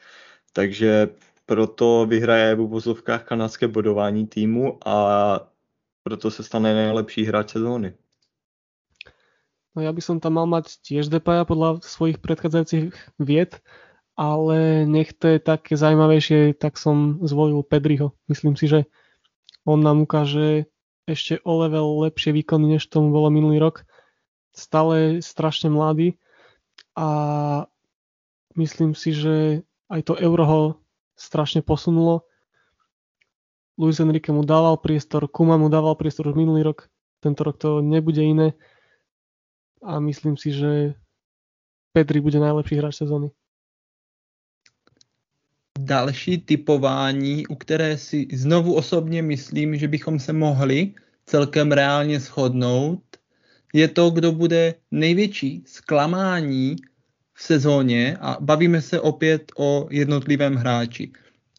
Takže 0.53 1.09
proto 1.45 2.05
vyhraje 2.09 2.55
v 2.55 2.61
uvozovkách 2.61 3.23
kanadské 3.23 3.67
bodování 3.67 4.27
týmu 4.27 4.79
a 4.85 5.54
proto 6.05 6.29
se 6.29 6.45
stane 6.45 6.69
nejlepší 6.73 7.25
hráč 7.25 7.57
sezóny. 7.57 7.97
No 9.73 9.81
ja 9.81 9.89
by 9.89 10.01
som 10.05 10.21
tam 10.21 10.37
mal 10.37 10.45
mať 10.45 10.77
tiež 10.85 11.09
Depaja 11.09 11.49
podľa 11.49 11.81
svojich 11.81 12.21
predchádzajúcich 12.21 12.93
vied, 13.17 13.57
ale 14.13 14.85
nech 14.85 15.17
to 15.17 15.35
je 15.35 15.39
také 15.41 15.73
zaujímavejšie, 15.73 16.55
tak 16.61 16.77
som 16.77 17.19
zvolil 17.25 17.65
Pedriho. 17.65 18.13
Myslím 18.29 18.53
si, 18.53 18.69
že 18.69 18.79
on 19.65 19.81
nám 19.81 20.05
ukáže 20.05 20.69
ešte 21.09 21.41
o 21.41 21.65
level 21.65 22.05
lepšie 22.05 22.37
výkony, 22.37 22.77
než 22.77 22.85
tomu 22.85 23.09
bolo 23.09 23.33
minulý 23.33 23.57
rok. 23.57 23.83
Stále 24.53 25.19
strašne 25.25 25.73
mladý 25.73 26.21
a 26.95 27.09
myslím 28.55 28.93
si, 28.93 29.11
že 29.11 29.65
aj 29.89 30.01
to 30.05 30.13
euro 30.21 30.45
ho 30.45 30.61
strašne 31.17 31.65
posunulo 31.65 32.29
Luis 33.77 33.99
Enrique 33.99 34.31
mu 34.31 34.45
dával 34.45 34.77
priestor, 34.77 35.27
Kuma 35.27 35.57
mu 35.57 35.69
dával 35.69 35.95
priestor 35.95 36.27
už 36.27 36.35
minulý 36.35 36.63
rok, 36.63 36.87
tento 37.19 37.43
rok 37.43 37.57
to 37.57 37.81
nebude 37.81 38.23
iné 38.23 38.53
a 39.83 39.99
myslím 39.99 40.37
si, 40.37 40.51
že 40.51 40.93
Pedri 41.91 42.19
bude 42.19 42.39
najlepší 42.39 42.75
hráč 42.75 42.95
sezóny. 42.95 43.31
Další 45.79 46.37
typování, 46.37 47.47
u 47.47 47.55
které 47.55 47.97
si 47.97 48.27
znovu 48.33 48.75
osobně 48.75 49.21
myslím, 49.21 49.75
že 49.75 49.87
bychom 49.87 50.19
se 50.19 50.33
mohli 50.33 50.93
celkem 51.25 51.71
reálně 51.71 52.19
shodnout, 52.19 53.03
je 53.73 53.87
to, 53.87 54.09
kdo 54.09 54.31
bude 54.31 54.75
největší 54.91 55.63
zklamání 55.65 56.75
v 57.33 57.43
sezóně 57.43 58.17
a 58.21 58.37
bavíme 58.39 58.81
se 58.81 59.01
opět 59.01 59.51
o 59.57 59.87
jednotlivém 59.91 60.55
hráči. 60.55 61.11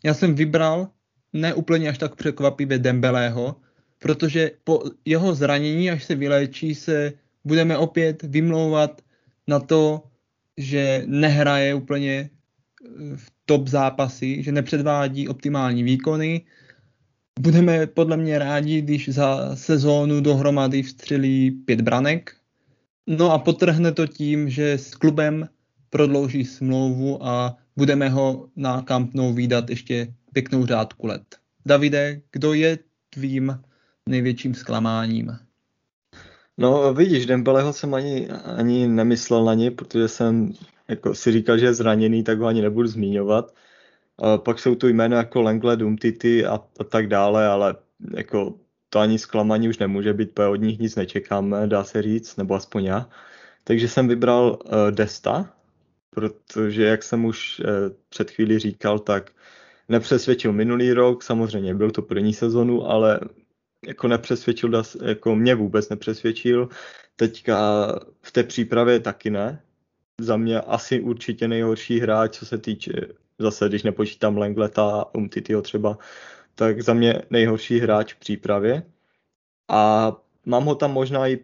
Já 0.04 0.14
jsem 0.14 0.34
vybral 0.34 0.88
neúplně 1.36 1.88
až 1.88 1.98
tak 1.98 2.14
překvapivě 2.14 2.78
Dembelého, 2.78 3.56
protože 3.98 4.50
po 4.64 4.82
jeho 5.04 5.34
zranění, 5.34 5.90
až 5.90 6.04
se 6.04 6.14
vyléčí, 6.14 6.74
se 6.74 7.12
budeme 7.44 7.78
opět 7.78 8.22
vymlouvat 8.22 9.02
na 9.46 9.60
to, 9.60 10.02
že 10.56 11.02
nehraje 11.06 11.74
úplně 11.74 12.30
v 13.16 13.30
top 13.46 13.68
zápasy, 13.68 14.42
že 14.42 14.52
nepředvádí 14.52 15.28
optimální 15.28 15.82
výkony. 15.82 16.40
Budeme 17.40 17.86
podle 17.86 18.16
mě 18.16 18.38
rádi, 18.38 18.80
když 18.82 19.08
za 19.08 19.56
sezónu 19.56 20.20
dohromady 20.20 20.82
vstřelí 20.82 21.50
pět 21.50 21.80
branek. 21.80 22.36
No 23.06 23.32
a 23.32 23.38
potrhne 23.38 23.92
to 23.92 24.06
tím, 24.06 24.50
že 24.50 24.72
s 24.72 24.94
klubem 24.94 25.48
prodlouží 25.90 26.44
smlouvu 26.44 27.26
a 27.26 27.56
budeme 27.76 28.08
ho 28.08 28.48
na 28.56 28.82
Camp 28.82 29.14
Nou 29.14 29.32
výdat 29.32 29.70
ještě 29.70 30.14
pěknou 30.36 30.66
řádku 30.66 31.06
let. 31.06 31.22
Davide, 31.66 32.20
kdo 32.32 32.52
je 32.52 32.78
tvým 33.10 33.60
největším 34.08 34.54
zklamáním? 34.54 35.36
No 36.58 36.94
vidíš, 36.94 37.26
Dembeleho 37.26 37.72
jsem 37.72 37.94
ani, 37.94 38.28
ani 38.56 38.88
nemyslel 38.88 39.44
na 39.44 39.54
ně, 39.54 39.70
protože 39.70 40.08
jsem 40.08 40.52
jako 40.88 41.14
si 41.14 41.32
říkal, 41.32 41.58
že 41.58 41.66
je 41.66 41.74
zraněný, 41.74 42.22
tak 42.22 42.38
ho 42.38 42.46
ani 42.46 42.62
nebudu 42.62 42.88
zmiňovat. 42.88 43.54
A 44.18 44.38
pak 44.38 44.58
jsou 44.58 44.74
tu 44.74 44.88
jména 44.88 45.16
jako 45.16 45.42
Lengle, 45.42 45.76
Dumtity 45.76 46.46
a, 46.46 46.60
a 46.80 46.84
tak 46.84 47.08
dále, 47.08 47.46
ale 47.46 47.74
jako 48.16 48.54
to 48.90 48.98
ani 48.98 49.18
zklamání 49.18 49.68
už 49.68 49.78
nemůže 49.78 50.12
být, 50.12 50.32
protože 50.32 50.48
od 50.48 50.56
nich 50.56 50.78
nic 50.78 50.96
nečekáme, 50.96 51.66
dá 51.66 51.84
se 51.84 52.02
říct, 52.02 52.36
nebo 52.36 52.54
aspoň 52.54 52.84
já. 52.84 53.08
Takže 53.64 53.88
jsem 53.88 54.08
vybral 54.08 54.58
uh, 54.64 54.90
Desta, 54.90 55.54
protože 56.10 56.84
jak 56.84 57.02
jsem 57.02 57.24
už 57.24 57.60
uh, 57.60 57.66
před 58.08 58.30
chvíli 58.30 58.58
říkal, 58.58 58.98
tak 58.98 59.32
nepřesvědčil 59.88 60.52
minulý 60.52 60.92
rok, 60.92 61.22
samozřejmě 61.22 61.74
byl 61.74 61.90
to 61.90 62.02
první 62.02 62.34
sezonu, 62.34 62.86
ale 62.86 63.20
jako 63.86 64.08
nepřesvědčil, 64.08 64.82
jako 65.02 65.36
mě 65.36 65.54
vůbec 65.54 65.88
nepřesvědčil. 65.88 66.68
Teďka 67.16 67.86
v 68.22 68.32
té 68.32 68.42
přípravě 68.42 69.00
taky 69.00 69.30
ne. 69.30 69.62
Za 70.20 70.36
mě 70.36 70.60
asi 70.60 71.00
určitě 71.00 71.48
nejhorší 71.48 72.00
hráč, 72.00 72.38
co 72.38 72.46
se 72.46 72.58
týče, 72.58 72.92
zase 73.38 73.68
když 73.68 73.82
nepočítám 73.82 74.38
Lengleta, 74.38 75.04
Umtityho 75.14 75.62
třeba, 75.62 75.98
tak 76.54 76.82
za 76.82 76.94
mě 76.94 77.22
nejhorší 77.30 77.78
hráč 77.78 78.14
v 78.14 78.18
přípravě. 78.18 78.82
A 79.68 80.12
mám 80.46 80.64
ho 80.64 80.74
tam 80.74 80.92
možná 80.92 81.28
i 81.28 81.38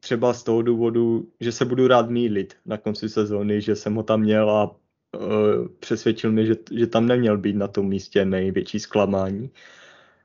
třeba 0.00 0.34
z 0.34 0.42
toho 0.42 0.62
důvodu, 0.62 1.28
že 1.40 1.52
se 1.52 1.64
budu 1.64 1.88
rád 1.88 2.10
mílit 2.10 2.56
na 2.66 2.76
konci 2.76 3.08
sezóny, 3.08 3.60
že 3.60 3.76
jsem 3.76 3.94
ho 3.94 4.02
tam 4.02 4.20
měl 4.20 4.50
a 4.50 4.76
přesvědčil 5.80 6.32
mě, 6.32 6.46
že, 6.46 6.54
že 6.72 6.86
tam 6.86 7.06
neměl 7.06 7.38
být 7.38 7.56
na 7.56 7.68
tom 7.68 7.88
místě 7.88 8.24
největší 8.24 8.80
zklamání. 8.80 9.50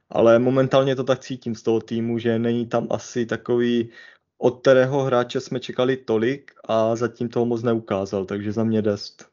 Ale 0.10 0.40
momentálně 0.40 0.96
to 0.96 1.04
tak 1.04 1.20
cítím 1.20 1.56
z 1.56 1.64
toho 1.64 1.80
týmu, 1.80 2.20
že 2.20 2.40
není 2.40 2.68
tam 2.68 2.88
asi 2.90 3.26
takový, 3.26 3.90
od 4.38 4.62
kterého 4.62 5.04
hráče 5.04 5.40
jsme 5.40 5.60
čekali 5.60 5.98
tolik 5.98 6.52
a 6.66 6.96
zatím 6.96 7.30
toho 7.30 7.46
moc 7.46 7.64
neukázal, 7.64 8.26
takže 8.26 8.52
za 8.52 8.64
mě 8.64 8.82
dest. 8.82 9.32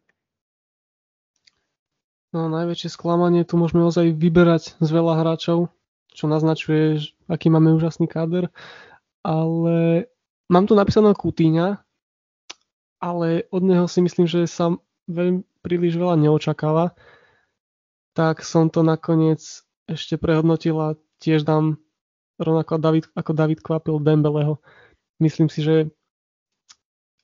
No 2.29 2.53
najväčšie 2.53 2.93
sklamanie 2.93 3.49
tu 3.49 3.57
môžeme 3.57 3.89
ozaj 3.89 4.13
vyberať 4.13 4.77
z 4.85 4.89
veľa 4.93 5.25
hráčov, 5.25 5.73
čo 6.13 6.25
naznačuje, 6.29 7.01
aký 7.25 7.49
máme 7.49 7.73
úžasný 7.73 8.05
káder. 8.05 8.53
Ale 9.25 10.05
mám 10.53 10.69
tu 10.69 10.77
napísaného 10.77 11.17
Kutíňa, 11.17 11.81
ale 13.01 13.49
od 13.49 13.63
neho 13.65 13.89
si 13.89 14.05
myslím, 14.05 14.29
že 14.29 14.45
sa 14.45 14.77
veľmi 15.09 15.43
príliš 15.65 15.97
veľa 15.97 16.21
neočakáva. 16.21 16.95
Tak 18.13 18.45
som 18.45 18.69
to 18.69 18.85
nakoniec 18.85 19.41
ešte 19.89 20.21
prehodnotil 20.21 20.77
a 20.79 20.89
tiež 21.19 21.43
dám 21.43 21.81
rovnako 22.39 22.79
David, 22.79 23.05
ako 23.17 23.33
David 23.35 23.61
Kvapil 23.65 23.99
Dembeleho. 23.99 24.63
Myslím 25.19 25.51
si, 25.51 25.65
že 25.65 25.91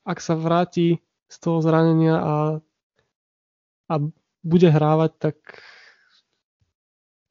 ak 0.03 0.19
sa 0.19 0.35
vráti 0.35 0.99
z 1.31 1.37
toho 1.39 1.63
zranenia 1.63 2.19
a, 2.19 2.37
a 3.89 3.95
bude 4.45 4.69
hrávať, 4.69 5.13
tak 5.21 5.37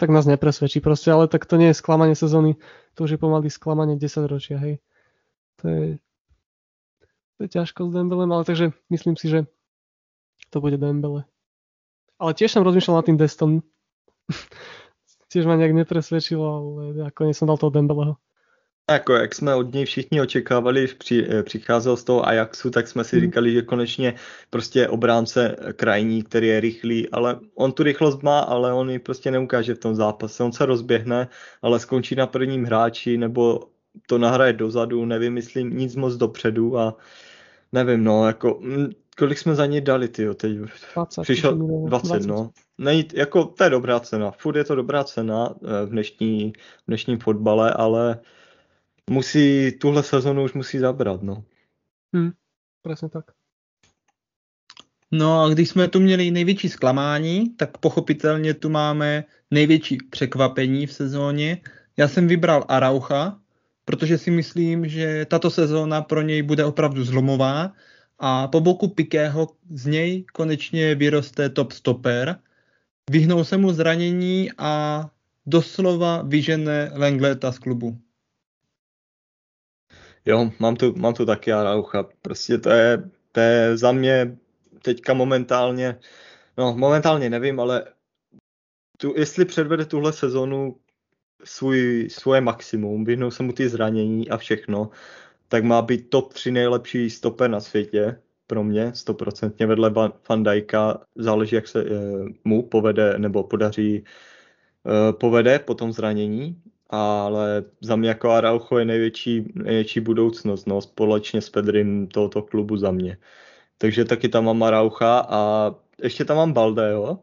tak 0.04 0.12
nás 0.12 0.28
nepresvedčí 0.28 0.84
proste, 0.84 1.16
ale 1.16 1.32
tak 1.32 1.48
to 1.48 1.56
nie 1.56 1.72
je 1.72 1.80
sklamanie 1.80 2.12
sezóny, 2.12 2.60
to 2.92 3.08
už 3.08 3.16
je 3.16 3.20
pomaly 3.22 3.48
sklamanie 3.48 3.96
10 3.96 4.28
ročia, 4.28 4.60
hej. 4.60 4.84
To 5.64 5.72
je, 5.72 5.86
to 7.38 7.40
je 7.46 7.50
ťažko 7.56 7.88
s 7.88 7.96
Dembelem, 7.96 8.28
ale 8.36 8.44
takže 8.44 8.76
myslím 8.92 9.16
si, 9.16 9.32
že 9.32 9.40
to 10.54 10.62
bude 10.62 10.78
Dembele. 10.78 11.26
Ale 12.22 12.38
tiež 12.38 12.54
som 12.54 12.62
rozmýšľal 12.62 13.02
nad 13.02 13.06
tým 13.10 13.18
Deston. 13.18 13.52
tiež 15.34 15.50
ma 15.50 15.58
nejak 15.58 15.74
nepresvedčilo, 15.74 16.46
ale 16.46 17.10
nakoniec 17.10 17.34
som 17.34 17.50
dal 17.50 17.58
toho 17.58 17.74
Dembeleho. 17.74 18.22
Jako 18.92 19.14
jak 19.14 19.36
jsme 19.36 19.56
od 19.56 19.74
něj 19.74 19.86
všichni 19.86 20.22
očekávali, 20.22 20.88
při, 20.88 21.28
eh, 21.30 21.44
přicházel 21.44 21.98
z 21.98 22.04
toho 22.04 22.28
Ajaxu, 22.28 22.70
tak 22.70 22.88
jsme 22.88 23.04
si 23.04 23.16
hmm. 23.16 23.26
říkali, 23.26 23.54
že 23.54 23.62
konečně 23.62 24.14
prostě 24.50 24.88
obránce 24.88 25.56
krajní, 25.76 26.24
který 26.24 26.48
je 26.48 26.60
rychlý, 26.60 27.10
ale 27.10 27.40
on 27.56 27.72
tu 27.72 27.84
rychlost 27.84 28.24
má, 28.24 28.40
ale 28.40 28.74
on 28.74 28.90
ji 28.90 29.00
prostě 29.00 29.32
neukáže 29.32 29.76
v 29.76 29.80
tom 29.80 29.96
zápase. 29.96 30.44
On 30.44 30.52
se 30.52 30.66
rozběhne, 30.66 31.28
ale 31.62 31.80
skončí 31.80 32.16
na 32.16 32.28
prvním 32.28 32.66
hráči, 32.66 33.18
nebo 33.18 33.60
to 34.08 34.18
nahraje 34.18 34.54
dozadu, 34.54 35.06
nevymyslím 35.06 35.78
nic 35.78 35.96
moc 35.96 36.16
dopředu 36.16 36.78
a 36.78 36.98
nevím, 37.72 38.04
no, 38.04 38.28
jako, 38.28 38.60
mm, 38.62 38.92
kolik 39.14 39.38
jsme 39.38 39.56
za 39.56 39.66
něj 39.66 39.82
dali, 39.82 40.08
ty 40.08 40.36
teď 40.36 40.58
20, 40.94 41.22
přišel 41.22 41.58
20, 41.88 42.08
20, 42.08 42.28
no. 42.28 42.52
Nejít, 42.78 43.14
jako, 43.14 43.46
to 43.46 43.64
je 43.64 43.70
dobrá 43.70 44.00
cena, 44.00 44.32
furt 44.32 44.56
je 44.56 44.64
to 44.64 44.76
dobrá 44.76 45.04
cena 45.04 45.56
eh, 45.64 45.86
v, 45.86 45.90
dnešní, 45.90 46.54
v 46.54 46.88
dnešním 46.88 47.20
fotbale, 47.20 47.74
ale 47.74 48.20
musí, 49.10 49.72
tuhle 49.72 50.04
sezonu 50.04 50.44
už 50.44 50.54
musí 50.54 50.80
zabrat, 50.80 51.24
no. 51.24 51.44
Hmm, 52.16 52.32
přesně 52.82 53.10
tak. 53.10 53.26
No 55.12 55.44
a 55.44 55.50
když 55.50 55.70
jsme 55.70 55.88
tu 55.88 56.00
měli 56.00 56.32
největší 56.32 56.70
zklamání, 56.70 57.50
tak 57.50 57.78
pochopitelně 57.78 58.54
tu 58.54 58.70
máme 58.70 59.24
největší 59.52 59.98
překvapení 60.10 60.88
v 60.88 60.94
sezóně. 60.94 61.62
Já 61.98 62.08
jsem 62.08 62.28
vybral 62.28 62.66
Araucha, 62.68 63.40
protože 63.86 64.18
si 64.18 64.32
myslím, 64.32 64.88
že 64.88 65.26
tato 65.26 65.50
sezóna 65.50 66.02
pro 66.02 66.22
něj 66.22 66.42
bude 66.42 66.66
opravdu 66.66 67.04
zlomová 67.04 67.74
a 68.26 68.48
po 68.48 68.60
boku 68.60 68.88
Pikého 68.88 69.48
z 69.70 69.86
něj 69.86 70.24
konečně 70.34 70.96
vyroste 70.96 71.50
top 71.50 71.72
stoper. 71.72 72.40
Vyhnou 73.12 73.44
se 73.44 73.58
mu 73.58 73.74
zranění 73.74 74.50
a 74.58 75.06
doslova 75.46 76.22
vyžene 76.22 76.92
Lengleta 76.94 77.52
z 77.52 77.60
klubu. 77.60 77.98
Jo, 80.26 80.52
mám 80.60 80.76
tu, 80.76 80.96
mám 80.96 81.14
tu 81.14 81.26
taky 81.26 81.54
Araucha. 81.54 82.04
Prostě 82.22 82.58
to 82.58 82.70
je, 82.70 83.10
to 83.32 83.40
je 83.40 83.78
za 83.78 83.92
mě 83.92 84.38
teďka 84.82 85.14
momentálně, 85.14 86.00
no 86.58 86.76
momentálně 86.78 87.30
nevím, 87.30 87.60
ale 87.60 87.86
tu, 88.98 89.14
jestli 89.18 89.46
předvede 89.46 89.86
tuhle 89.86 90.14
sezonu 90.14 90.80
svůj, 91.44 92.08
svoje 92.12 92.42
maximum, 92.42 93.06
vyhnou 93.06 93.32
se 93.32 93.44
mu 93.44 93.54
ty 93.54 93.70
zranění 93.70 94.30
a 94.30 94.38
všechno, 94.38 94.90
tak 95.54 95.64
má 95.64 95.82
být 95.82 96.10
top 96.10 96.34
3 96.34 96.52
nejlepší 96.52 97.10
stoper 97.10 97.50
na 97.50 97.60
světě 97.60 98.22
pro 98.48 98.64
mě, 98.64 98.92
stoprocentně 98.96 99.66
vedle 99.66 99.94
Van 100.30 100.44
Dijka, 100.44 101.02
záleží, 101.16 101.56
jak 101.56 101.68
se 101.68 101.82
e, 101.82 101.86
mu 102.44 102.64
povede 102.64 103.20
nebo 103.20 103.44
podaří 103.44 103.96
e, 103.96 105.14
povede 105.14 105.60
po 105.60 105.76
tom 105.76 105.94
zranění, 105.94 106.62
ale 106.90 107.64
za 107.82 107.96
mě 107.96 108.10
jako 108.10 108.30
Araujo 108.30 108.78
je 108.78 108.86
největší, 108.86 109.54
největší 109.56 110.00
budoucnost, 110.00 110.66
no, 110.66 110.82
společně 110.82 111.42
s 111.42 111.50
Pedrym 111.50 112.08
tohoto 112.08 112.42
klubu 112.42 112.78
za 112.78 112.92
mě. 112.92 113.18
Takže 113.78 114.06
taky 114.06 114.30
tam 114.30 114.46
mám 114.46 114.64
Araucha 114.64 115.20
a 115.30 115.76
ještě 116.04 116.26
tam 116.26 116.38
mám 116.38 116.54
Baldeo, 116.54 117.20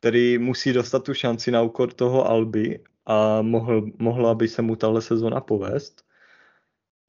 který 0.00 0.38
musí 0.38 0.72
dostat 0.72 1.04
tu 1.04 1.14
šanci 1.14 1.50
na 1.50 1.62
úkor 1.62 1.92
toho 1.92 2.28
Alby 2.28 2.80
a 3.06 3.42
mohl, 3.42 3.82
mohla 3.98 4.34
by 4.34 4.48
se 4.48 4.62
mu 4.62 4.76
tahle 4.76 5.02
sezona 5.02 5.40
povést. 5.40 6.11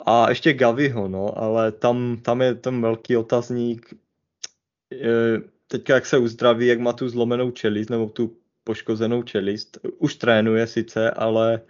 A 0.06 0.30
ještě 0.30 0.54
Gaviho, 0.54 1.08
no, 1.08 1.38
ale 1.38 1.72
tam, 1.72 2.18
tam 2.22 2.42
je 2.42 2.56
ten 2.56 2.82
velký 2.82 3.18
otazník, 3.18 3.94
teďka 5.68 5.94
jak 5.96 6.06
se 6.06 6.18
uzdraví, 6.18 6.68
jak 6.68 6.80
má 6.80 6.94
tu 6.94 7.10
zlomenou 7.10 7.52
čelist, 7.52 7.90
nebo 7.90 8.10
tu 8.10 8.38
poškozenou 8.64 9.24
čelist. 9.24 9.78
Už 9.98 10.16
trénuje 10.16 10.68
sice, 10.68 11.12
ale 11.12 11.62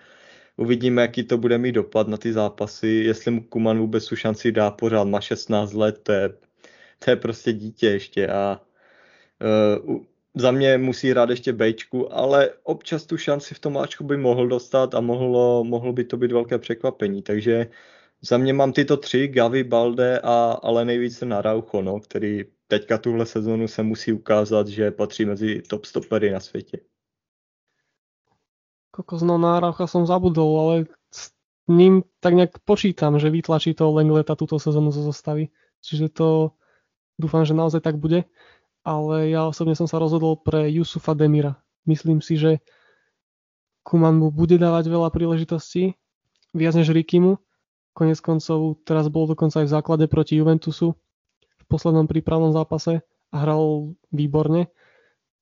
uvidíme, 0.57 1.01
jaký 1.01 1.23
to 1.23 1.37
bude 1.37 1.57
mít 1.57 1.71
dopad 1.71 2.07
na 2.07 2.17
ty 2.17 2.33
zápasy, 2.33 2.87
jestli 2.87 3.31
mu 3.31 3.43
Kuman 3.43 3.79
vůbec 3.79 4.07
tu 4.07 4.15
šanci 4.15 4.51
dá 4.51 4.71
pořád, 4.71 5.03
má 5.03 5.21
16 5.21 5.73
let, 5.73 5.99
to 6.03 6.11
je, 6.11 6.29
to 6.99 7.09
je 7.09 7.15
prostě 7.15 7.53
dítě 7.53 7.87
ještě 7.87 8.27
a 8.27 8.61
uh, 9.87 9.97
za 10.35 10.51
mě 10.51 10.77
musí 10.77 11.09
hrát 11.09 11.29
ještě 11.29 11.53
Bčku, 11.53 12.13
ale 12.13 12.49
občas 12.63 13.05
tu 13.05 13.17
šanci 13.17 13.55
v 13.55 13.59
tom 13.59 13.77
Ačku 13.77 14.03
by 14.03 14.17
mohl 14.17 14.47
dostat 14.47 14.95
a 14.95 15.01
mohlo, 15.01 15.63
mohlo 15.63 15.93
by 15.93 16.03
to 16.03 16.17
být 16.17 16.31
velké 16.31 16.57
překvapení, 16.57 17.21
takže 17.21 17.67
za 18.23 18.37
mě 18.37 18.53
mám 18.53 18.73
tyto 18.73 18.97
tři, 18.97 19.27
Gavi, 19.27 19.63
Balde 19.63 20.19
a 20.19 20.51
ale 20.63 20.85
nejvíce 20.85 21.25
na 21.25 21.41
Raucho, 21.41 21.81
no, 21.81 21.99
který 21.99 22.43
teďka 22.67 22.97
tuhle 22.97 23.25
sezonu 23.25 23.67
se 23.67 23.83
musí 23.83 24.13
ukázat, 24.13 24.67
že 24.67 24.91
patří 24.91 25.25
mezi 25.25 25.61
top 25.61 25.85
stopery 25.85 26.31
na 26.31 26.39
světě. 26.39 26.79
Kokos, 28.91 29.21
no 29.21 29.37
na 29.37 29.59
Raucha 29.59 29.87
som 29.87 30.05
zabudol, 30.05 30.59
ale 30.59 30.75
s 31.09 31.33
ním 31.65 32.05
tak 32.21 32.37
nejak 32.37 32.61
počítam, 32.61 33.17
že 33.19 33.33
vytlačí 33.33 33.73
toho 33.73 33.89
Lengleta 33.89 34.37
túto 34.37 34.61
sezónu 34.61 34.93
zo 34.93 35.01
zostavy. 35.01 35.49
Čiže 35.81 36.13
to 36.13 36.53
dúfam, 37.17 37.41
že 37.41 37.57
naozaj 37.57 37.81
tak 37.81 37.97
bude. 37.97 38.29
Ale 38.85 39.33
ja 39.33 39.49
osobne 39.49 39.73
som 39.73 39.89
sa 39.89 39.97
rozhodol 39.97 40.37
pre 40.37 40.69
Yusufa 40.69 41.17
Demira. 41.17 41.57
Myslím 41.89 42.21
si, 42.21 42.37
že 42.37 42.61
Kuman 43.81 44.15
mu 44.15 44.29
bude 44.29 44.61
dávať 44.61 44.93
veľa 44.93 45.09
príležitostí, 45.09 45.97
viac 46.53 46.77
než 46.77 46.93
Rikimu. 46.93 47.41
Konec 47.93 48.19
koncov 48.19 48.81
teraz 48.83 49.05
bol 49.09 49.29
dokonca 49.29 49.61
aj 49.61 49.67
v 49.69 49.75
základe 49.77 50.05
proti 50.09 50.41
Juventusu 50.41 50.97
v 51.61 51.65
poslednom 51.69 52.09
prípravnom 52.09 52.49
zápase 52.49 53.05
a 53.29 53.35
hral 53.37 53.93
výborne. 54.09 54.67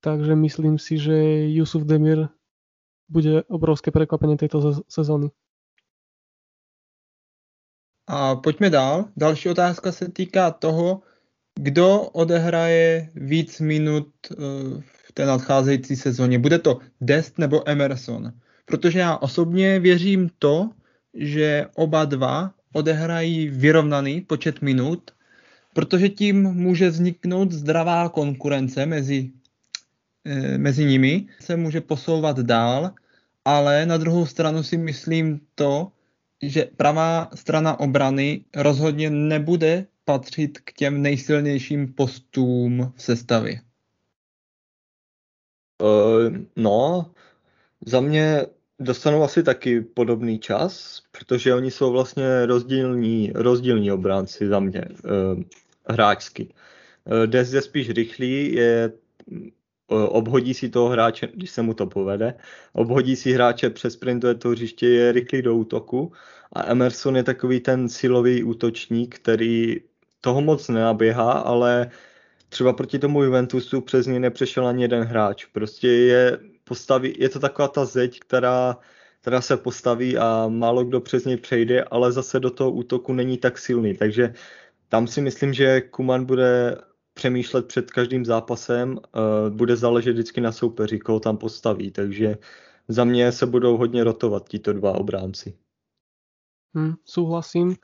Takže 0.04 0.36
myslím 0.36 0.76
si, 0.76 0.98
že 0.98 1.16
Yusuf 1.48 1.88
Demir 1.88 2.28
bude 3.12 3.44
obrovské 3.48 3.92
prekvapenie 3.92 4.40
tejto 4.40 4.84
sezóny. 4.88 5.32
A 8.08 8.36
pojďme 8.36 8.70
dál. 8.70 9.06
Další 9.18 9.50
otázka 9.50 9.92
se 9.92 10.10
týká 10.10 10.52
toho, 10.52 11.02
kdo 11.56 12.02
odehraje 12.02 13.12
víc 13.16 13.60
minut 13.60 14.08
eh, 14.32 14.36
v 15.08 15.12
té 15.14 15.26
nadcházející 15.26 15.96
sezóně. 15.96 16.40
Bude 16.40 16.60
to 16.60 16.80
Dest 17.02 17.38
nebo 17.38 17.70
Emerson? 17.70 18.32
Protože 18.66 19.00
já 19.00 19.18
osobně 19.18 19.80
věřím 19.80 20.30
to, 20.40 20.70
že 21.13 21.67
oba 21.76 22.06
dva 22.06 22.54
odehrají 22.74 23.47
vyrovnaný 23.47 24.21
počet 24.21 24.62
minut, 24.62 25.12
protože 25.74 26.10
tím 26.10 26.43
může 26.43 26.89
vzniknout 26.89 27.52
zdravá 27.52 28.10
konkurence 28.10 28.86
mezi, 28.86 29.32
eh, 30.26 30.58
mezi 30.58 30.86
nimi, 30.86 31.28
se 31.39 31.56
může 31.58 31.82
posouvat 31.82 32.39
dál 32.39 32.93
ale 33.45 33.86
na 33.86 33.97
druhou 33.97 34.26
stranu 34.26 34.63
si 34.63 34.78
myslím 34.78 35.41
to, 35.56 35.91
že 36.41 36.65
pravá 36.78 37.30
strana 37.36 37.80
obrany 37.80 38.45
rozhodně 38.56 39.10
nebude 39.10 39.86
patřit 40.06 40.60
k 40.60 40.74
těm 40.74 41.02
nejsilnějším 41.02 41.93
postům 41.93 42.93
v 42.95 43.04
sestavě. 43.04 43.62
Uh, 45.82 46.38
no, 46.56 47.12
za 47.86 48.02
mě 48.02 48.45
dostanou 48.82 49.24
asi 49.24 49.44
taky 49.44 49.82
podobný 49.82 50.39
čas, 50.39 51.02
protože 51.12 51.56
oni 51.56 51.72
jsou 51.72 51.91
vlastně 51.91 52.46
rozdílní, 52.46 53.32
rozdílní 53.36 53.91
obránci 53.91 54.48
za 54.48 54.60
mě, 54.60 54.86
uh, 55.04 55.41
hráčsky. 55.88 56.48
Uh, 57.06 57.28
Des 57.28 57.54
je 57.54 57.62
spíš 57.62 57.89
rychlý, 57.89 58.54
je 58.54 58.91
obhodí 59.91 60.54
si 60.54 60.70
toho 60.70 60.89
hráče, 60.89 61.30
když 61.34 61.52
se 61.52 61.62
mu 61.62 61.74
to 61.74 61.88
povede, 61.88 62.34
obhodí 62.74 63.15
si 63.15 63.32
hráče, 63.32 63.70
přesprintuje 63.70 64.36
to 64.36 64.50
hřiště, 64.50 64.88
je 64.88 65.12
rychlý 65.12 65.41
do 65.41 65.56
útoku 65.56 66.12
a 66.54 66.72
Emerson 66.72 67.15
je 67.15 67.24
takový 67.24 67.60
ten 67.60 67.89
silový 67.89 68.44
útočník, 68.44 69.15
který 69.15 69.82
toho 70.22 70.41
moc 70.41 70.70
nenaběhá, 70.70 71.32
ale 71.32 71.91
třeba 72.50 72.74
proti 72.74 73.00
tomu 73.00 73.24
Juventusu 73.24 73.82
přes 73.82 74.08
něj 74.08 74.20
nepřešel 74.20 74.67
ani 74.67 74.84
jeden 74.84 75.04
hráč. 75.04 75.46
Prostě 75.46 75.88
je, 75.88 76.38
postaví, 76.72 77.12
je 77.20 77.30
to 77.30 77.40
taková 77.40 77.68
ta 77.68 77.84
zeď, 77.86 78.20
která, 78.20 78.80
která 79.22 79.42
se 79.44 79.58
postaví 79.60 80.16
a 80.16 80.48
málo 80.48 80.88
kdo 80.88 81.04
přes 81.04 81.28
něj 81.28 81.38
přejde, 81.38 81.84
ale 81.84 82.12
zase 82.12 82.40
do 82.40 82.48
toho 82.48 82.72
útoku 82.72 83.12
není 83.12 83.36
tak 83.36 83.60
silný. 83.60 83.92
Takže 83.92 84.34
tam 84.88 85.04
si 85.04 85.20
myslím, 85.22 85.52
že 85.52 85.92
Kuman 85.92 86.24
bude 86.24 86.80
přemýšlet 87.14 87.68
před 87.68 87.92
každým 87.92 88.24
zápasem, 88.24 88.96
uh, 88.96 89.52
bude 89.52 89.76
záležet 89.76 90.16
vždycky 90.16 90.40
na 90.42 90.52
soupeři, 90.52 91.00
koho 91.00 91.20
tam 91.20 91.38
postaví, 91.38 91.92
takže 91.92 92.40
za 92.88 93.04
mě 93.04 93.32
se 93.32 93.46
budou 93.46 93.78
hodně 93.78 94.04
rotovat 94.04 94.48
títo 94.48 94.74
dva 94.74 94.96
obránci. 94.96 95.60
Hmm, 96.72 96.96
súhlasím. 97.04 97.76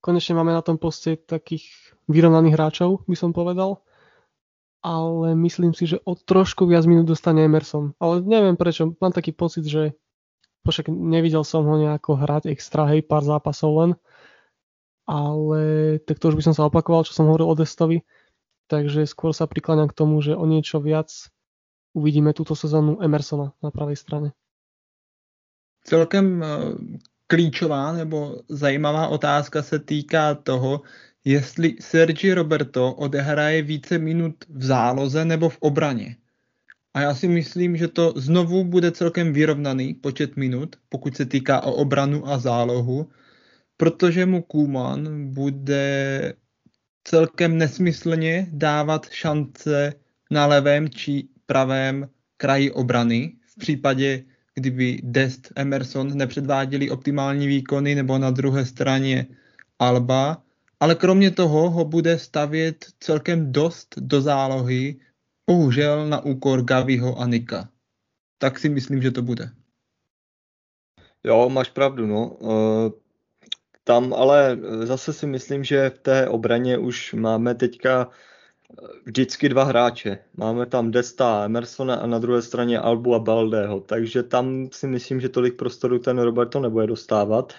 Konečne 0.00 0.32
máme 0.32 0.52
na 0.52 0.64
tom 0.64 0.80
poste 0.80 1.16
takých 1.16 1.68
vyrovnaných 2.08 2.56
hráčov, 2.56 3.04
by 3.04 3.16
som 3.16 3.36
povedal. 3.36 3.84
Ale 4.84 5.32
myslím 5.32 5.72
si, 5.72 5.88
že 5.88 5.96
o 6.04 6.12
trošku 6.12 6.68
viac 6.68 6.84
minút 6.84 7.08
dostane 7.08 7.40
Emerson. 7.40 7.96
Ale 7.96 8.20
neviem 8.20 8.52
prečo, 8.52 8.92
mám 9.00 9.16
taký 9.16 9.32
pocit, 9.32 9.64
že 9.64 9.96
však 10.68 10.92
nevidel 10.92 11.40
som 11.44 11.64
ho 11.64 11.76
nejako 11.80 12.20
hrať 12.20 12.52
extra, 12.52 12.84
hej, 12.92 13.00
pár 13.00 13.24
zápasov 13.24 13.72
len. 13.80 13.90
Ale 15.08 15.60
tak 16.04 16.20
to 16.20 16.28
už 16.32 16.36
by 16.36 16.44
som 16.44 16.54
sa 16.56 16.68
opakoval, 16.68 17.08
čo 17.08 17.16
som 17.16 17.28
hovoril 17.28 17.48
o 17.48 17.56
Destovi 17.56 18.04
takže 18.66 19.04
skôr 19.04 19.36
sa 19.36 19.44
prikláňam 19.44 19.88
k 19.90 19.96
tomu, 19.96 20.20
že 20.24 20.36
o 20.36 20.44
niečo 20.48 20.80
viac 20.80 21.12
uvidíme 21.92 22.32
túto 22.32 22.56
sezónu 22.56 22.98
Emersona 22.98 23.52
na 23.60 23.70
pravej 23.70 23.96
strane. 23.96 24.28
Celkem 25.84 26.40
eh, 26.40 26.48
klíčová 27.28 27.92
nebo 27.92 28.40
zajímavá 28.48 29.08
otázka 29.08 29.62
se 29.62 29.78
týká 29.78 30.34
toho, 30.34 30.82
jestli 31.24 31.76
Sergi 31.80 32.34
Roberto 32.34 32.94
odehraje 32.94 33.62
více 33.62 33.98
minut 33.98 34.34
v 34.48 34.64
záloze 34.64 35.24
nebo 35.24 35.48
v 35.48 35.58
obraně. 35.60 36.16
A 36.94 37.00
já 37.00 37.14
si 37.14 37.28
myslím, 37.28 37.76
že 37.76 37.88
to 37.88 38.14
znovu 38.16 38.64
bude 38.64 38.92
celkem 38.92 39.32
vyrovnaný 39.32 39.94
počet 39.94 40.36
minut, 40.36 40.76
pokud 40.88 41.16
se 41.16 41.26
týká 41.26 41.60
o 41.60 41.72
obranu 41.72 42.28
a 42.28 42.38
zálohu, 42.38 43.10
protože 43.76 44.26
mu 44.26 44.42
Kuman 44.42 45.32
bude 45.32 46.32
celkem 47.04 47.58
nesmyslně 47.58 48.46
dávat 48.52 49.10
šance 49.10 49.94
na 50.30 50.46
levém 50.46 50.90
či 50.90 51.28
pravém 51.46 52.08
kraji 52.36 52.70
obrany 52.70 53.32
v 53.46 53.58
případě, 53.58 54.24
kdyby 54.54 55.00
Dest 55.02 55.52
Emerson 55.56 56.16
nepředváděli 56.16 56.90
optimální 56.90 57.46
výkony 57.46 57.94
nebo 57.94 58.18
na 58.18 58.30
druhé 58.30 58.66
straně 58.66 59.26
Alba, 59.78 60.43
ale 60.84 60.94
kromě 60.94 61.30
toho 61.30 61.70
ho 61.70 61.84
bude 61.84 62.18
stavět 62.18 62.84
celkem 63.00 63.52
dost 63.52 63.94
do 63.96 64.20
zálohy, 64.20 65.00
bohužel 65.50 66.08
na 66.08 66.20
úkor 66.20 66.62
Gaviho 66.62 67.16
a 67.18 67.26
Nika. 67.26 67.68
Tak 68.38 68.58
si 68.58 68.68
myslím, 68.68 69.02
že 69.02 69.10
to 69.10 69.22
bude. 69.22 69.50
Jo, 71.24 71.48
máš 71.48 71.70
pravdu, 71.70 72.06
no. 72.06 72.28
Uh, 72.28 72.92
tam 73.84 74.14
ale 74.14 74.52
eh, 74.52 74.86
zase 74.86 75.12
si 75.12 75.26
myslím, 75.26 75.64
že 75.64 75.90
v 75.90 75.98
té 75.98 76.28
obraně 76.28 76.78
už 76.78 77.14
máme 77.14 77.54
teďka 77.54 78.08
eh, 78.08 78.86
vždycky 79.04 79.48
dva 79.48 79.64
hráče. 79.64 80.18
Máme 80.36 80.66
tam 80.66 80.90
Desta 80.90 81.44
Emersona 81.44 81.94
a 81.94 82.06
na 82.06 82.18
druhé 82.18 82.42
straně 82.42 82.78
Albu 82.78 83.14
a 83.14 83.18
Baldeho, 83.18 83.80
takže 83.80 84.22
tam 84.22 84.68
si 84.72 84.86
myslím, 84.86 85.20
že 85.20 85.28
tolik 85.28 85.56
prostoru 85.56 85.98
ten 85.98 86.18
Roberto 86.18 86.60
nebude 86.60 86.86
dostávat, 86.86 87.52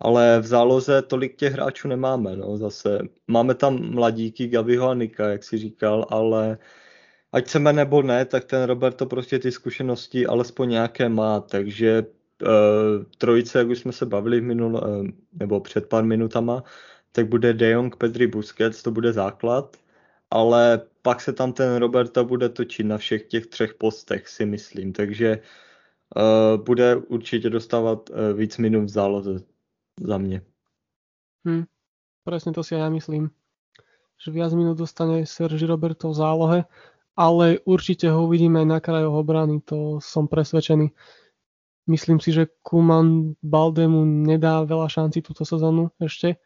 ale 0.00 0.40
v 0.40 0.46
záloze 0.46 1.02
tolik 1.02 1.36
těch 1.36 1.52
hráčů 1.52 1.88
nemáme. 1.88 2.36
No. 2.36 2.56
Zase 2.56 2.98
máme 3.28 3.54
tam 3.54 3.94
mladíky 3.94 4.48
Gaviho 4.48 4.88
a 4.88 4.94
Nika, 4.94 5.28
jak 5.28 5.44
si 5.44 5.58
říkal, 5.58 6.06
ale 6.10 6.58
ať 7.32 7.44
chceme 7.44 7.72
nebo 7.72 8.02
ne, 8.02 8.24
tak 8.24 8.44
ten 8.44 8.62
Roberto 8.62 9.06
prostě 9.06 9.38
ty 9.38 9.52
zkušenosti 9.52 10.26
alespoň 10.26 10.70
nějaké 10.70 11.08
má, 11.08 11.40
takže 11.40 12.02
uh, 12.42 13.04
trojice, 13.18 13.58
jak 13.58 13.68
už 13.68 13.78
jsme 13.78 13.92
se 13.92 14.06
bavili 14.06 14.40
minul, 14.40 14.74
uh, 14.74 15.06
nebo 15.32 15.60
před 15.60 15.88
pár 15.88 16.04
minutama, 16.04 16.62
tak 17.12 17.28
bude 17.28 17.52
De 17.52 17.70
Jong, 17.70 17.96
Pedri, 17.96 18.26
Busquets, 18.26 18.82
to 18.82 18.90
bude 18.90 19.12
základ, 19.12 19.76
ale 20.30 20.82
pak 21.02 21.20
se 21.20 21.32
tam 21.32 21.52
ten 21.52 21.76
Roberta 21.76 22.24
bude 22.24 22.48
točit 22.48 22.86
na 22.86 22.98
všech 22.98 23.22
těch 23.26 23.46
třech 23.46 23.74
postech, 23.74 24.28
si 24.28 24.46
myslím, 24.46 24.92
takže 24.92 25.38
uh, 26.16 26.64
bude 26.64 26.96
určitě 26.96 27.50
dostávat 27.50 28.10
uh, 28.10 28.38
víc 28.38 28.58
minut 28.58 28.84
v 28.84 28.88
záloze 28.88 29.53
za 30.00 30.18
mě. 30.18 30.42
Hmm, 31.44 31.64
presne 32.24 32.52
to 32.52 32.64
si 32.64 32.74
ja 32.74 32.88
myslím, 32.88 33.30
že 34.16 34.32
viac 34.32 34.52
minút 34.56 34.78
dostane 34.78 35.26
Sergi 35.28 35.66
Roberto 35.68 36.08
v 36.08 36.16
zálohe, 36.16 36.60
ale 37.14 37.60
určite 37.68 38.10
ho 38.10 38.26
uvidíme 38.26 38.64
aj 38.64 38.66
na 38.66 38.78
krajoch 38.80 39.14
obrany, 39.14 39.60
to 39.60 40.00
som 40.00 40.26
presvedčený. 40.26 40.90
Myslím 41.84 42.16
si, 42.16 42.32
že 42.32 42.48
Kuman 42.64 43.36
Baldemu 43.44 44.24
nedá 44.24 44.64
veľa 44.64 44.88
šancí 44.88 45.20
túto 45.20 45.44
sezónu 45.44 45.92
ešte. 46.00 46.40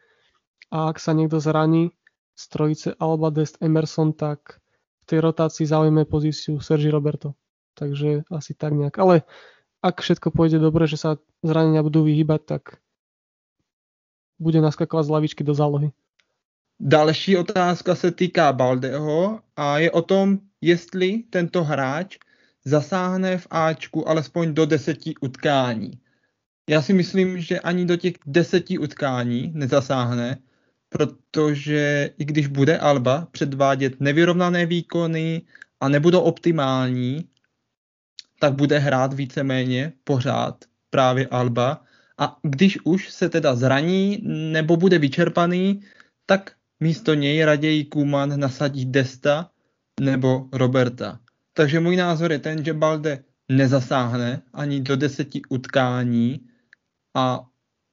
A 0.67 0.91
ak 0.91 0.99
sa 0.99 1.15
niekto 1.15 1.39
zraní 1.39 1.95
z 2.35 2.43
trojice 2.51 2.87
Alba 2.99 3.31
Dest 3.31 3.55
Emerson, 3.63 4.11
tak 4.13 4.59
v 5.01 5.03
tej 5.07 5.23
rotácii 5.23 5.63
zaujme 5.63 6.03
pozíciu 6.03 6.59
Sergi 6.59 6.91
Roberto. 6.91 7.39
Takže 7.79 8.27
asi 8.27 8.51
tak 8.51 8.75
nejak. 8.75 8.99
Ale 8.99 9.23
ak 9.79 10.03
všetko 10.03 10.35
pôjde 10.35 10.59
dobre, 10.59 10.91
že 10.91 10.99
sa 10.99 11.15
zranenia 11.39 11.87
budú 11.87 12.03
vyhýbať, 12.03 12.41
tak 12.43 12.83
bude 14.39 14.61
naskakovať 14.61 15.05
z 15.05 15.09
lavičky 15.09 15.43
do 15.43 15.53
zálohy. 15.53 15.91
Další 16.79 17.37
otázka 17.37 17.95
se 17.95 18.11
týká 18.11 18.53
Baldeho 18.53 19.39
a 19.55 19.79
je 19.79 19.91
o 19.91 20.01
tom, 20.01 20.39
jestli 20.61 21.23
tento 21.29 21.63
hráč 21.63 22.17
zasáhne 22.65 23.37
v 23.37 23.47
Ačku 23.49 24.09
alespoň 24.09 24.53
do 24.53 24.65
deseti 24.65 25.13
utkání. 25.21 25.91
Já 26.69 26.81
si 26.81 26.93
myslím, 26.93 27.41
že 27.41 27.59
ani 27.59 27.85
do 27.85 27.97
těch 27.97 28.13
deseti 28.25 28.77
utkání 28.77 29.51
nezasáhne, 29.55 30.37
protože 30.89 32.09
i 32.17 32.25
když 32.25 32.47
bude 32.47 32.77
Alba 32.77 33.27
předvádět 33.31 33.99
nevyrovnané 33.99 34.65
výkony 34.65 35.41
a 35.79 35.89
nebudou 35.89 36.19
optimální, 36.19 37.29
tak 38.39 38.53
bude 38.53 38.79
hrát 38.79 39.13
víceméně 39.13 39.93
pořád 40.03 40.65
právě 40.89 41.27
Alba. 41.27 41.83
A 42.19 42.37
když 42.43 42.79
už 42.83 43.09
se 43.09 43.29
teda 43.29 43.55
zraní 43.55 44.19
nebo 44.51 44.77
bude 44.77 44.99
vyčerpaný, 44.99 45.81
tak 46.25 46.55
místo 46.79 47.13
něj 47.13 47.45
raději 47.45 47.85
Kuman 47.85 48.39
nasadí 48.39 48.85
Desta 48.85 49.51
nebo 50.01 50.49
Roberta. 50.53 51.19
Takže 51.53 51.79
můj 51.79 51.95
názor 51.95 52.31
je 52.31 52.39
ten, 52.39 52.65
že 52.65 52.73
Balde 52.73 53.23
nezasáhne 53.49 54.41
ani 54.53 54.81
do 54.81 54.95
deseti 54.95 55.41
utkání 55.49 56.39
a 57.15 57.45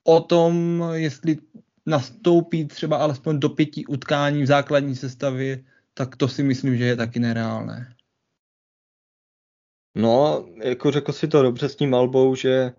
o 0.07 0.21
tom, 0.21 0.85
jestli 0.93 1.39
nastoupí 1.87 2.67
třeba 2.67 2.97
alespoň 2.97 3.41
do 3.41 3.49
pěti 3.49 3.87
utkání 3.87 4.43
v 4.43 4.47
základní 4.47 4.97
sestavě, 4.97 5.65
tak 5.95 6.17
to 6.17 6.29
si 6.29 6.43
myslím, 6.43 6.77
že 6.77 6.85
je 6.85 6.97
taky 6.97 7.21
nereálné. 7.21 7.95
No, 9.95 10.47
jako 10.63 10.91
řekl 10.91 11.13
si 11.13 11.29
to 11.29 11.43
dobře 11.43 11.69
s 11.69 11.77
tím 11.77 11.95
Albou, 11.95 12.35
že 12.35 12.73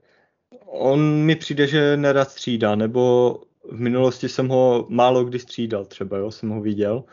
on 0.66 1.00
mi 1.00 1.36
přijde, 1.36 1.68
že 1.68 1.98
nerad 1.98 2.32
střídá, 2.32 2.76
nebo 2.76 3.36
v 3.72 3.80
minulosti 3.80 4.30
jsem 4.30 4.48
ho 4.48 4.86
málo 4.90 5.26
kdy 5.26 5.40
střídal 5.40 5.86
třeba, 5.86 6.18
jo, 6.18 6.32
jsem 6.32 6.50
ho 6.50 6.62
viděl. 6.62 7.04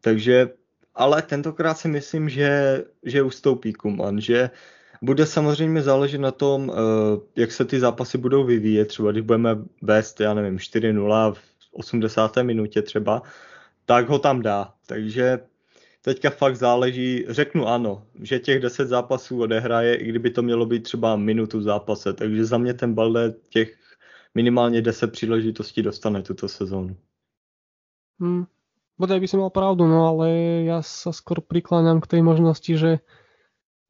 Takže, 0.00 0.50
ale 0.94 1.22
tentokrát 1.22 1.78
si 1.78 1.88
myslím, 1.88 2.28
že, 2.28 2.84
že 3.02 3.22
ustoupí 3.22 3.72
Kuman, 3.72 4.20
že 4.20 4.50
bude 5.02 5.26
samozřejmě 5.26 5.82
záležet 5.82 6.18
na 6.18 6.30
tom, 6.30 6.72
eh, 6.72 7.40
jak 7.40 7.52
se 7.52 7.64
ty 7.64 7.80
zápasy 7.80 8.18
budou 8.18 8.44
vyvíjet. 8.44 8.84
Třeba 8.84 9.12
když 9.12 9.22
budeme 9.24 9.58
vést, 9.82 10.20
já 10.20 10.34
nevím, 10.34 10.58
4-0 10.58 11.32
v 11.32 11.40
80. 11.72 12.42
minutě 12.42 12.82
třeba, 12.82 13.22
tak 13.86 14.08
ho 14.08 14.18
tam 14.18 14.42
dá. 14.42 14.72
Takže 14.86 15.38
teďka 16.04 16.30
fakt 16.30 16.56
záleží, 16.56 17.24
řeknu 17.28 17.66
ano, 17.66 18.06
že 18.20 18.38
těch 18.38 18.60
10 18.60 18.88
zápasů 18.88 19.40
odehraje, 19.40 19.94
i 19.96 20.04
kdyby 20.08 20.30
to 20.30 20.42
mělo 20.42 20.66
být 20.66 20.82
třeba 20.82 21.16
minutu 21.16 21.58
v 21.58 21.62
zápase. 21.62 22.12
Takže 22.12 22.44
za 22.44 22.58
mě 22.58 22.74
ten 22.74 22.94
Balde 22.94 23.34
těch 23.48 23.76
minimálně 24.34 24.82
10 24.82 25.12
příležitostí 25.12 25.82
dostane 25.82 26.22
tuto 26.22 26.48
sezónu. 26.48 26.96
Hmm. 28.20 28.44
Bodaj 28.98 29.20
by 29.20 29.28
si 29.28 29.36
mal 29.36 29.50
pravdu, 29.50 29.90
no 29.90 30.06
ale 30.06 30.30
ja 30.70 30.78
sa 30.78 31.10
skôr 31.10 31.42
prikláňam 31.42 31.98
k 31.98 32.14
tej 32.14 32.22
možnosti, 32.22 32.72
že 32.78 33.02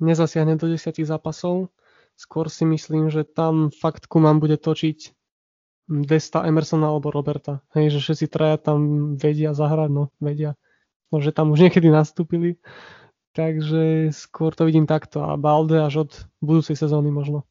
nezasiahne 0.00 0.56
do 0.56 0.64
10 0.64 0.96
zápasov. 1.04 1.68
Skôr 2.16 2.48
si 2.48 2.64
myslím, 2.64 3.12
že 3.12 3.28
tam 3.28 3.68
fakt 3.68 4.08
Kuman 4.08 4.40
bude 4.40 4.56
točiť 4.56 5.12
Desta, 5.84 6.48
Emersona 6.48 6.88
alebo 6.88 7.12
Roberta. 7.12 7.60
Hej, 7.76 7.92
že 7.92 7.98
všetci 8.00 8.26
traja 8.32 8.56
tam 8.56 9.12
vedia 9.20 9.52
zahrať, 9.52 9.90
no 9.92 10.08
vedia. 10.16 10.56
Možno, 11.14 11.30
že 11.30 11.36
tam 11.38 11.54
už 11.54 11.70
niekedy 11.70 11.94
nastúpili. 11.94 12.58
Takže 13.38 14.10
skôr 14.10 14.50
to 14.50 14.66
vidím 14.66 14.82
takto 14.82 15.22
a 15.22 15.38
Balde 15.38 15.78
až 15.78 15.94
od 16.06 16.10
budúcej 16.42 16.74
sezóny 16.74 17.14
možno. 17.14 17.46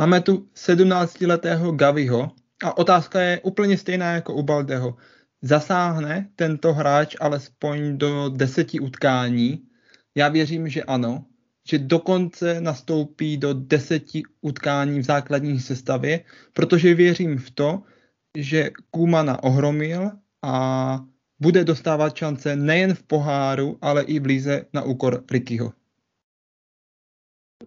Máme 0.00 0.24
tu 0.24 0.48
17-letého 0.56 1.76
Gaviho 1.76 2.32
a 2.64 2.68
otázka 2.80 3.20
je 3.20 3.40
úplně 3.40 3.78
stejná 3.78 4.12
jako 4.12 4.34
u 4.34 4.42
Baldeho. 4.42 4.96
Zasáhne 5.44 6.32
tento 6.36 6.72
hráč 6.72 7.16
alespoň 7.20 7.98
do 7.98 8.28
deseti 8.28 8.80
utkání 8.80 9.68
já 10.16 10.28
věřím, 10.28 10.68
že 10.68 10.82
ano, 10.82 11.24
že 11.68 11.78
dokonce 11.78 12.60
nastoupí 12.60 13.36
do 13.36 13.54
deseti 13.54 14.22
utkání 14.40 15.00
v 15.00 15.04
základní 15.04 15.60
sestavě, 15.60 16.24
protože 16.52 16.94
věřím 16.94 17.38
v 17.38 17.50
to, 17.50 17.82
že 18.38 18.70
Kumana 18.90 19.42
ohromil 19.42 20.10
a 20.42 21.00
bude 21.40 21.64
dostávat 21.64 22.16
šance 22.16 22.56
nejen 22.56 22.94
v 22.94 23.02
poháru, 23.02 23.78
ale 23.80 24.02
i 24.02 24.18
v 24.20 24.26
líze 24.26 24.66
na 24.72 24.82
úkor 24.82 25.24
Rickyho. 25.30 25.72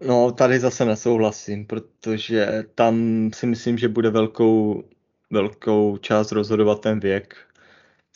No, 0.06 0.32
tady 0.32 0.60
zase 0.60 0.84
nesouhlasím, 0.84 1.66
protože 1.66 2.64
tam 2.74 2.94
si 3.34 3.46
myslím, 3.46 3.78
že 3.78 3.88
bude 3.88 4.10
velkou, 4.10 4.84
velkou 5.30 5.96
část 5.96 6.32
rozhodovat 6.32 6.80
ten 6.80 7.00
věk. 7.00 7.36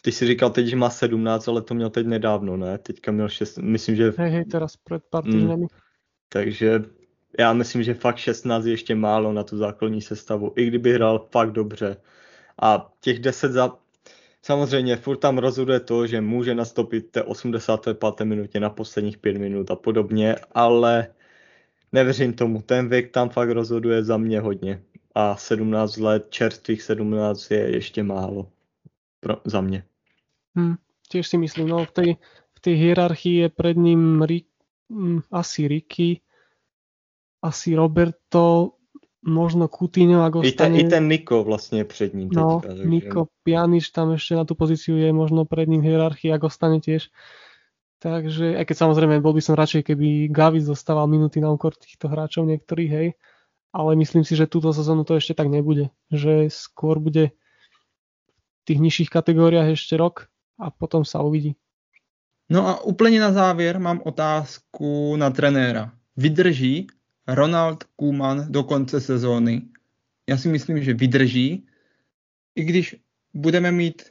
Ty 0.02 0.12
jsi 0.12 0.26
říkal 0.26 0.50
teď, 0.50 0.66
že 0.66 0.76
má 0.76 0.90
17, 0.90 1.48
ale 1.48 1.62
to 1.62 1.74
měl 1.74 1.90
teď 1.90 2.06
nedávno, 2.06 2.56
ne? 2.56 2.78
Teďka 2.78 3.12
měl 3.12 3.28
6, 3.28 3.58
myslím, 3.58 3.96
že... 3.96 4.12
Hej, 4.16 4.30
hej, 4.30 4.44
teraz 4.44 4.76
před 4.76 5.02
pár 5.10 5.24
týdnami. 5.24 5.62
Mm, 5.62 5.68
takže 6.28 6.84
já 7.38 7.52
myslím, 7.52 7.82
že 7.82 7.94
fakt 7.94 8.16
16 8.16 8.64
je 8.64 8.72
ještě 8.72 8.94
málo 8.94 9.32
na 9.32 9.44
tu 9.44 9.56
základní 9.56 10.02
sestavu, 10.02 10.52
i 10.56 10.66
kdyby 10.66 10.92
hrál 10.92 11.28
fakt 11.30 11.50
dobře. 11.52 11.96
A 12.62 12.92
těch 13.00 13.18
10 13.18 13.52
za... 13.52 13.78
Samozřejmě, 14.44 14.96
furt 14.96 15.16
tam 15.16 15.38
rozhoduje 15.38 15.80
to, 15.80 16.06
že 16.06 16.20
může 16.20 16.54
nastoupit 16.54 17.10
té 17.10 17.22
85. 17.22 18.24
minutě 18.24 18.60
na 18.60 18.70
posledních 18.70 19.18
5 19.18 19.38
minut 19.38 19.70
a 19.70 19.76
podobně, 19.76 20.36
ale 20.52 21.14
nevěřím 21.92 22.32
tomu. 22.32 22.62
Ten 22.62 22.88
věk 22.88 23.10
tam 23.10 23.28
fakt 23.28 23.50
rozhoduje 23.50 24.04
za 24.04 24.16
mě 24.16 24.40
hodně. 24.40 24.82
A 25.14 25.36
17 25.36 25.96
let, 25.96 26.26
čerstvých 26.30 26.82
17 26.82 27.50
je 27.50 27.70
ještě 27.70 28.02
málo 28.02 28.50
pro, 29.20 29.36
za 29.44 29.60
mě. 29.60 29.84
Hm, 30.58 30.74
tiež 31.08 31.28
si 31.28 31.38
myslím, 31.38 31.68
no 31.68 31.84
v 31.84 31.90
tej, 31.90 32.16
v 32.54 32.60
tej 32.60 32.74
hierarchii 32.74 33.36
je 33.36 33.48
pred 33.48 33.76
ním 33.76 34.22
Rick, 34.22 34.48
hm, 34.92 35.20
asi 35.30 35.68
Ricky, 35.68 36.20
asi 37.42 37.74
Roberto, 37.74 38.70
možno 39.22 39.70
Coutinho, 39.70 40.26
ak 40.26 40.42
ostane... 40.42 40.50
I 40.50 40.52
ten, 40.52 40.72
I 40.74 40.90
ten 40.90 41.04
Niko 41.08 41.44
vlastne 41.44 41.84
před 41.84 42.14
ním. 42.14 42.28
No, 42.32 42.60
teďka, 42.60 42.68
takže... 42.68 42.84
Niko 42.84 43.20
Pjanič 43.42 43.90
tam 43.90 44.12
ešte 44.18 44.34
na 44.34 44.44
tú 44.44 44.54
pozíciu 44.54 44.98
je 44.98 45.12
možno 45.14 45.46
pred 45.46 45.70
ním 45.70 45.82
hierarchii, 45.82 46.34
ak 46.34 46.42
ostane 46.42 46.82
tiež. 46.82 47.08
Takže, 48.02 48.58
aj 48.58 48.66
keď 48.66 48.76
samozrejme 48.82 49.22
bol 49.22 49.30
by 49.30 49.42
som 49.42 49.54
radšej, 49.54 49.94
keby 49.94 50.26
Gavi 50.26 50.58
zostával 50.58 51.06
minuty 51.06 51.38
na 51.38 51.54
úkor 51.54 51.78
týchto 51.78 52.10
hráčov 52.10 52.50
niektorých, 52.50 52.90
hej. 52.90 53.08
Ale 53.70 53.94
myslím 53.94 54.26
si, 54.26 54.34
že 54.34 54.50
túto 54.50 54.74
sezónu 54.74 55.06
to 55.06 55.14
ešte 55.14 55.38
tak 55.38 55.46
nebude. 55.46 55.94
Že 56.10 56.50
skôr 56.50 56.98
bude 56.98 57.30
v 57.30 58.62
tých 58.66 58.82
nižších 58.82 59.10
kategóriách 59.10 59.78
ešte 59.78 59.94
rok 59.94 60.26
a 60.58 60.74
potom 60.74 61.06
sa 61.06 61.22
uvidí. 61.22 61.54
No 62.50 62.68
a 62.68 62.84
úplně 62.84 63.20
na 63.20 63.32
závěr 63.32 63.80
mám 63.80 64.00
otázku 64.04 65.16
na 65.16 65.30
trenéra. 65.30 65.92
Vydrží 66.16 66.86
Ronald 67.28 67.84
Koeman 67.96 68.52
do 68.52 68.62
konce 68.64 69.00
sezóny? 69.00 69.62
Já 70.28 70.36
si 70.36 70.48
myslím, 70.48 70.82
že 70.82 70.94
vydrží, 70.94 71.66
i 72.54 72.64
když 72.64 72.96
budeme 73.34 73.72
mít 73.72 74.02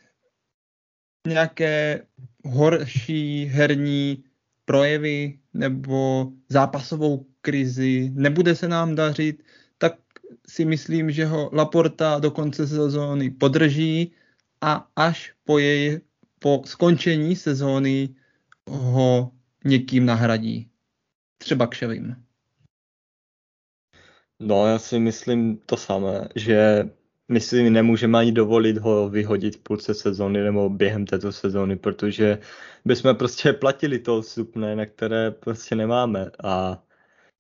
nějaké 1.28 2.06
horší 2.46 3.46
herní 3.46 4.24
projevy 4.66 5.40
nebo 5.54 6.32
zápasovou 6.50 7.26
krizi, 7.42 8.12
nebude 8.14 8.56
se 8.56 8.68
nám 8.68 8.96
dařit, 8.96 9.44
tak 9.78 9.94
si 10.48 10.66
myslím, 10.66 11.12
že 11.12 11.26
ho 11.26 11.50
Laporta 11.54 12.20
do 12.20 12.32
konce 12.32 12.68
sezóny 12.68 13.30
podrží 13.30 14.12
a 14.62 14.88
až 14.96 15.34
po 15.44 15.60
jej 15.60 16.02
po 16.40 16.62
skončení 16.66 17.36
sezóny 17.36 18.16
ho 18.70 19.32
někým 19.66 20.06
nahradí. 20.06 20.70
Třeba 21.38 21.68
Kševým. 21.68 22.21
No, 24.42 24.68
já 24.68 24.80
si 24.80 25.00
myslím 25.00 25.58
to 25.66 25.78
samé, 25.78 26.28
že 26.36 26.90
my 27.30 27.40
si 27.40 27.70
nemůžeme 27.70 28.20
ani 28.20 28.32
dovolit 28.32 28.78
ho 28.78 29.10
vyhodit 29.10 29.56
v 29.56 29.60
půlce 29.60 29.94
sezóny 29.94 30.44
nebo 30.44 30.70
během 30.70 31.06
této 31.06 31.32
sezóny, 31.32 31.76
protože 31.76 32.40
bychom 32.86 33.16
prostě 33.16 33.54
platili 33.54 34.00
to 34.00 34.22
vstupné, 34.22 34.76
na 34.76 34.86
které 34.86 35.32
prostě 35.32 35.76
nemáme 35.76 36.32
a 36.44 36.84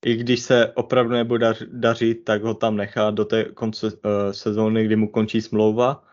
i 0.05 0.15
když 0.15 0.39
se 0.39 0.73
opravdu 0.73 1.13
nebude 1.13 1.53
dařit, 1.71 2.15
tak 2.15 2.43
ho 2.43 2.53
tam 2.53 2.77
nechá 2.77 3.11
do 3.11 3.25
té 3.25 3.43
konce 3.43 3.87
uh, 3.87 3.91
sezóny, 4.31 4.85
kdy 4.85 4.95
mu 4.95 5.07
končí 5.07 5.41
smlouva 5.41 6.03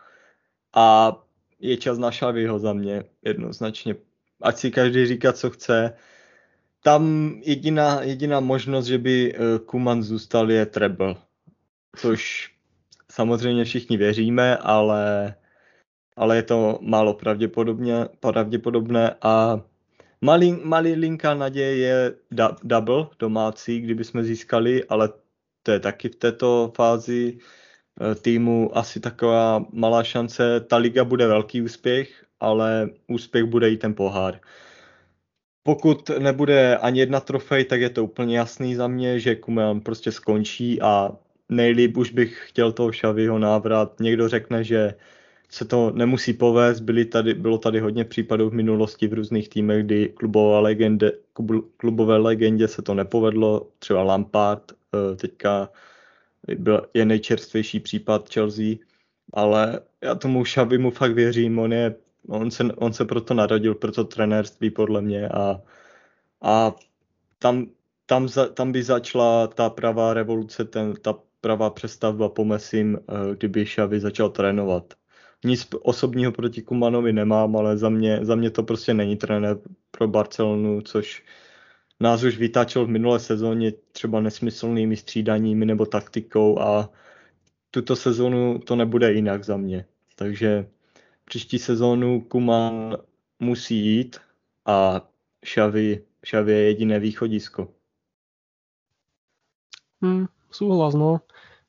a 0.73 1.15
je 1.59 1.77
čas 1.77 1.97
na 1.97 2.11
Šaviho 2.11 2.59
za 2.59 2.73
mě 2.73 3.03
jednoznačně. 3.21 3.95
Ať 4.41 4.57
si 4.57 4.71
každý 4.71 5.05
říká, 5.05 5.33
co 5.33 5.49
chce. 5.49 5.93
Tam 6.83 7.33
jediná, 7.45 8.01
jediná 8.01 8.39
možnost, 8.39 8.85
že 8.85 8.97
by 8.97 9.33
eh, 9.33 9.59
Kuman 9.65 10.03
zůstal, 10.03 10.51
je 10.51 10.65
treble. 10.65 11.15
Což 11.95 12.51
samozřejmě 13.11 13.63
všichni 13.63 13.97
věříme, 13.97 14.57
ale, 14.57 15.35
ale 16.15 16.35
je 16.35 16.43
to 16.43 16.79
málo 16.81 17.13
pravděpodobně, 17.13 18.05
pravděpodobné 18.19 19.15
a 19.21 19.61
malý, 20.21 20.51
malý 20.63 20.93
linka 20.93 21.33
naděje 21.33 21.77
je 21.77 22.15
double 22.63 23.07
domácí, 23.19 23.81
kdyby 23.81 24.03
jsme 24.03 24.23
získali, 24.23 24.83
ale 24.83 25.09
to 25.63 25.71
je 25.71 25.79
taky 25.79 26.09
v 26.09 26.15
této 26.15 26.71
fázi 26.75 27.39
Eh, 28.01 28.15
týmu 28.15 28.77
asi 28.77 28.99
taková 28.99 29.65
malá 29.73 30.03
šance. 30.03 30.59
Ta 30.59 30.77
liga 30.77 31.03
bude 31.03 31.27
velký 31.27 31.61
úspěch, 31.61 32.25
ale 32.39 32.89
úspěch 33.07 33.43
bude 33.43 33.69
i 33.69 33.77
ten 33.77 33.93
pohár. 33.95 34.39
Pokud 35.63 36.09
nebude 36.19 36.77
ani 36.77 36.99
jedna 36.99 37.19
trofej, 37.19 37.65
tak 37.65 37.81
je 37.81 37.89
to 37.89 38.03
úplně 38.03 38.37
jasný 38.37 38.75
za 38.75 38.87
mě, 38.87 39.19
že 39.19 39.35
Kuman 39.35 39.81
prostě 39.81 40.11
skončí 40.11 40.81
a 40.81 41.11
nejlíp 41.49 41.97
už 41.97 42.11
bych 42.11 42.43
chtěl 42.49 42.71
toho 42.71 42.91
Šavyho 42.91 43.39
návrat. 43.39 43.99
Někdo 43.99 44.29
řekne, 44.29 44.63
že 44.63 44.93
se 45.49 45.65
to 45.65 45.91
nemusí 45.91 46.33
povést. 46.33 46.81
Byly 46.81 47.05
tady, 47.05 47.33
bylo 47.33 47.57
tady 47.57 47.79
hodně 47.79 48.05
případů 48.05 48.49
v 48.49 48.53
minulosti 48.53 49.07
v 49.07 49.13
různých 49.13 49.49
týmech, 49.49 49.83
kdy 49.83 50.09
klubové 50.09 50.59
legendě, 50.59 51.11
klubové 51.77 52.17
legendě 52.17 52.67
se 52.67 52.81
to 52.81 52.93
nepovedlo. 52.93 53.67
Třeba 53.79 54.03
Lampard 54.03 54.71
eh, 54.71 55.15
teďka 55.15 55.69
byl, 56.55 56.87
je 56.93 57.05
nejčerstvější 57.05 57.79
případ 57.79 58.29
Chelsea, 58.33 58.75
ale 59.33 59.79
já 60.01 60.15
tomu 60.15 60.43
mu 60.77 60.91
fakt 60.91 61.13
věřím. 61.13 61.59
On, 61.59 61.73
je, 61.73 61.95
on, 62.27 62.51
se, 62.51 62.63
on 62.63 62.93
se 62.93 63.05
proto 63.05 63.33
narodil, 63.33 63.75
proto 63.75 64.03
trenérství 64.03 64.69
podle 64.69 65.01
mě 65.01 65.29
a, 65.29 65.61
a 66.41 66.75
tam, 67.39 67.67
tam, 68.05 68.27
za, 68.27 68.47
tam 68.47 68.71
by 68.71 68.83
začala 68.83 69.47
ta 69.47 69.69
pravá 69.69 70.13
revoluce, 70.13 70.65
ten, 70.65 70.93
ta 71.01 71.15
pravá 71.41 71.69
přestavba 71.69 72.29
po 72.29 72.45
Messim, 72.45 72.97
eh, 72.97 73.35
kdyby 73.35 73.65
Xavi 73.65 73.99
začal 73.99 74.29
trénovat. 74.29 74.93
Nic 75.45 75.67
osobního 75.81 76.31
proti 76.31 76.61
Kumanovi 76.61 77.13
nemám, 77.13 77.55
ale 77.55 77.77
za 77.77 77.89
mě, 77.89 78.19
za 78.21 78.35
mě 78.35 78.49
to 78.49 78.63
prostě 78.63 78.93
není 78.93 79.17
trenér 79.17 79.57
pro 79.91 80.07
Barcelonu, 80.07 80.81
což 80.81 81.23
nás 81.99 82.23
už 82.23 82.37
vytáčel 82.37 82.85
v 82.85 82.89
minulé 82.89 83.19
sezóně 83.19 83.71
třeba 83.91 84.21
nesmyslnými 84.21 84.97
střídaními 84.97 85.65
nebo 85.65 85.85
taktikou 85.85 86.59
a 86.59 86.89
tuto 87.71 87.95
sezónu 87.95 88.59
to 88.59 88.75
nebude 88.75 89.13
jinak 89.13 89.43
za 89.43 89.57
mě. 89.57 89.85
Takže 90.15 90.65
příští 91.29 91.59
sezónu 91.59 92.21
Kuman 92.21 92.97
musí 93.39 93.85
jít 93.85 94.17
a 94.65 95.01
Xavi, 95.45 96.03
Xavi 96.21 96.51
je 96.51 96.61
jediné 96.61 96.99
východisko. 96.99 97.67
Hmm, 100.01 100.25
súhlas, 100.51 100.95
no. 100.95 101.21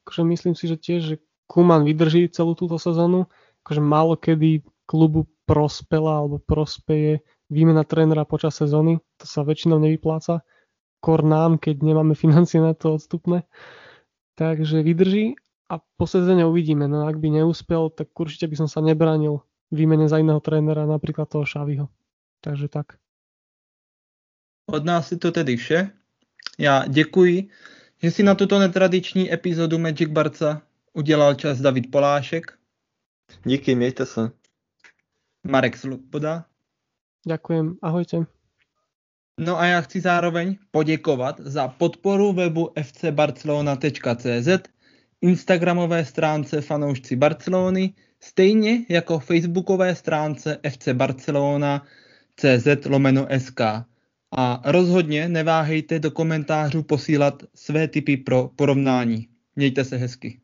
Akože 0.07 0.25
myslím 0.25 0.55
si, 0.57 0.65
že 0.65 0.77
tiež, 0.81 1.01
že 1.05 1.17
Kuman 1.45 1.85
vydrží 1.85 2.33
celú 2.33 2.57
túto 2.57 2.81
sezónu. 2.81 3.29
Akože 3.63 3.83
málo 3.85 4.17
kedy 4.17 4.65
klubu 4.89 5.29
prospela 5.45 6.25
alebo 6.25 6.41
prospeje 6.41 7.21
výmena 7.53 7.85
trénera 7.85 8.25
počas 8.25 8.57
sezóny. 8.57 8.97
To 9.21 9.27
sa 9.29 9.45
väčšinou 9.45 9.77
nevypláca. 9.77 10.41
Kor 11.05 11.21
nám, 11.21 11.61
keď 11.61 11.85
nemáme 11.85 12.17
financie 12.17 12.65
na 12.65 12.73
to 12.73 12.97
odstupné. 12.97 13.45
Takže 14.41 14.81
vydrží 14.81 15.37
a 15.69 15.85
po 16.01 16.09
sezóne 16.09 16.49
uvidíme. 16.49 16.89
No 16.89 17.05
ak 17.05 17.21
by 17.21 17.29
neúspel, 17.29 17.93
tak 17.93 18.09
určite 18.17 18.49
by 18.49 18.57
som 18.57 18.69
sa 18.71 18.81
nebránil 18.81 19.45
výmene 19.71 20.09
za 20.09 20.19
iného 20.19 20.41
trénera, 20.41 20.87
napríklad 20.87 21.31
toho 21.31 21.47
Šaviho. 21.47 21.89
Takže 22.41 22.69
tak. 22.69 22.87
Od 24.67 24.85
nás 24.85 25.11
je 25.11 25.19
to 25.19 25.33
tedy 25.33 25.57
vše. 25.57 25.91
Já 26.59 26.87
děkuji 26.87 27.51
že 28.03 28.11
si 28.11 28.23
na 28.23 28.35
tuto 28.35 28.59
netradiční 28.59 29.33
epizodu 29.33 29.79
Magic 29.79 30.11
Barca 30.11 30.63
udělal 30.93 31.35
čas 31.35 31.61
David 31.61 31.91
Polášek. 31.91 32.59
Díky, 33.45 33.75
mějte 33.75 34.07
se. 34.07 34.31
Marek 35.45 35.77
Sloboda. 35.77 36.45
Ďakujem, 37.27 37.77
ahojte. 37.83 38.17
No 39.41 39.59
a 39.59 39.67
já 39.67 39.81
chci 39.81 40.01
zároveň 40.01 40.59
poděkovat 40.71 41.41
za 41.41 41.69
podporu 41.69 42.33
webu 42.33 42.73
fcbarcelona.cz, 42.83 44.49
instagramové 45.21 46.05
stránce 46.05 46.61
fanoušci 46.61 47.17
Barcelony, 47.17 47.95
stejně 48.23 48.85
jako 48.89 49.19
facebookové 49.19 49.95
stránce 49.95 50.59
FC 50.71 50.89
Barcelona 50.89 51.87
CZ 52.37 52.87
lomeno 52.87 53.27
SK. 53.39 53.61
A 54.37 54.63
rozhodně 54.65 55.29
neváhejte 55.29 55.99
do 55.99 56.11
komentářů 56.11 56.83
posílat 56.83 57.43
své 57.55 57.89
tipy 57.89 58.17
pro 58.17 58.51
porovnání. 58.57 59.29
Mějte 59.57 59.85
se 59.85 59.97
hezky. 59.97 60.41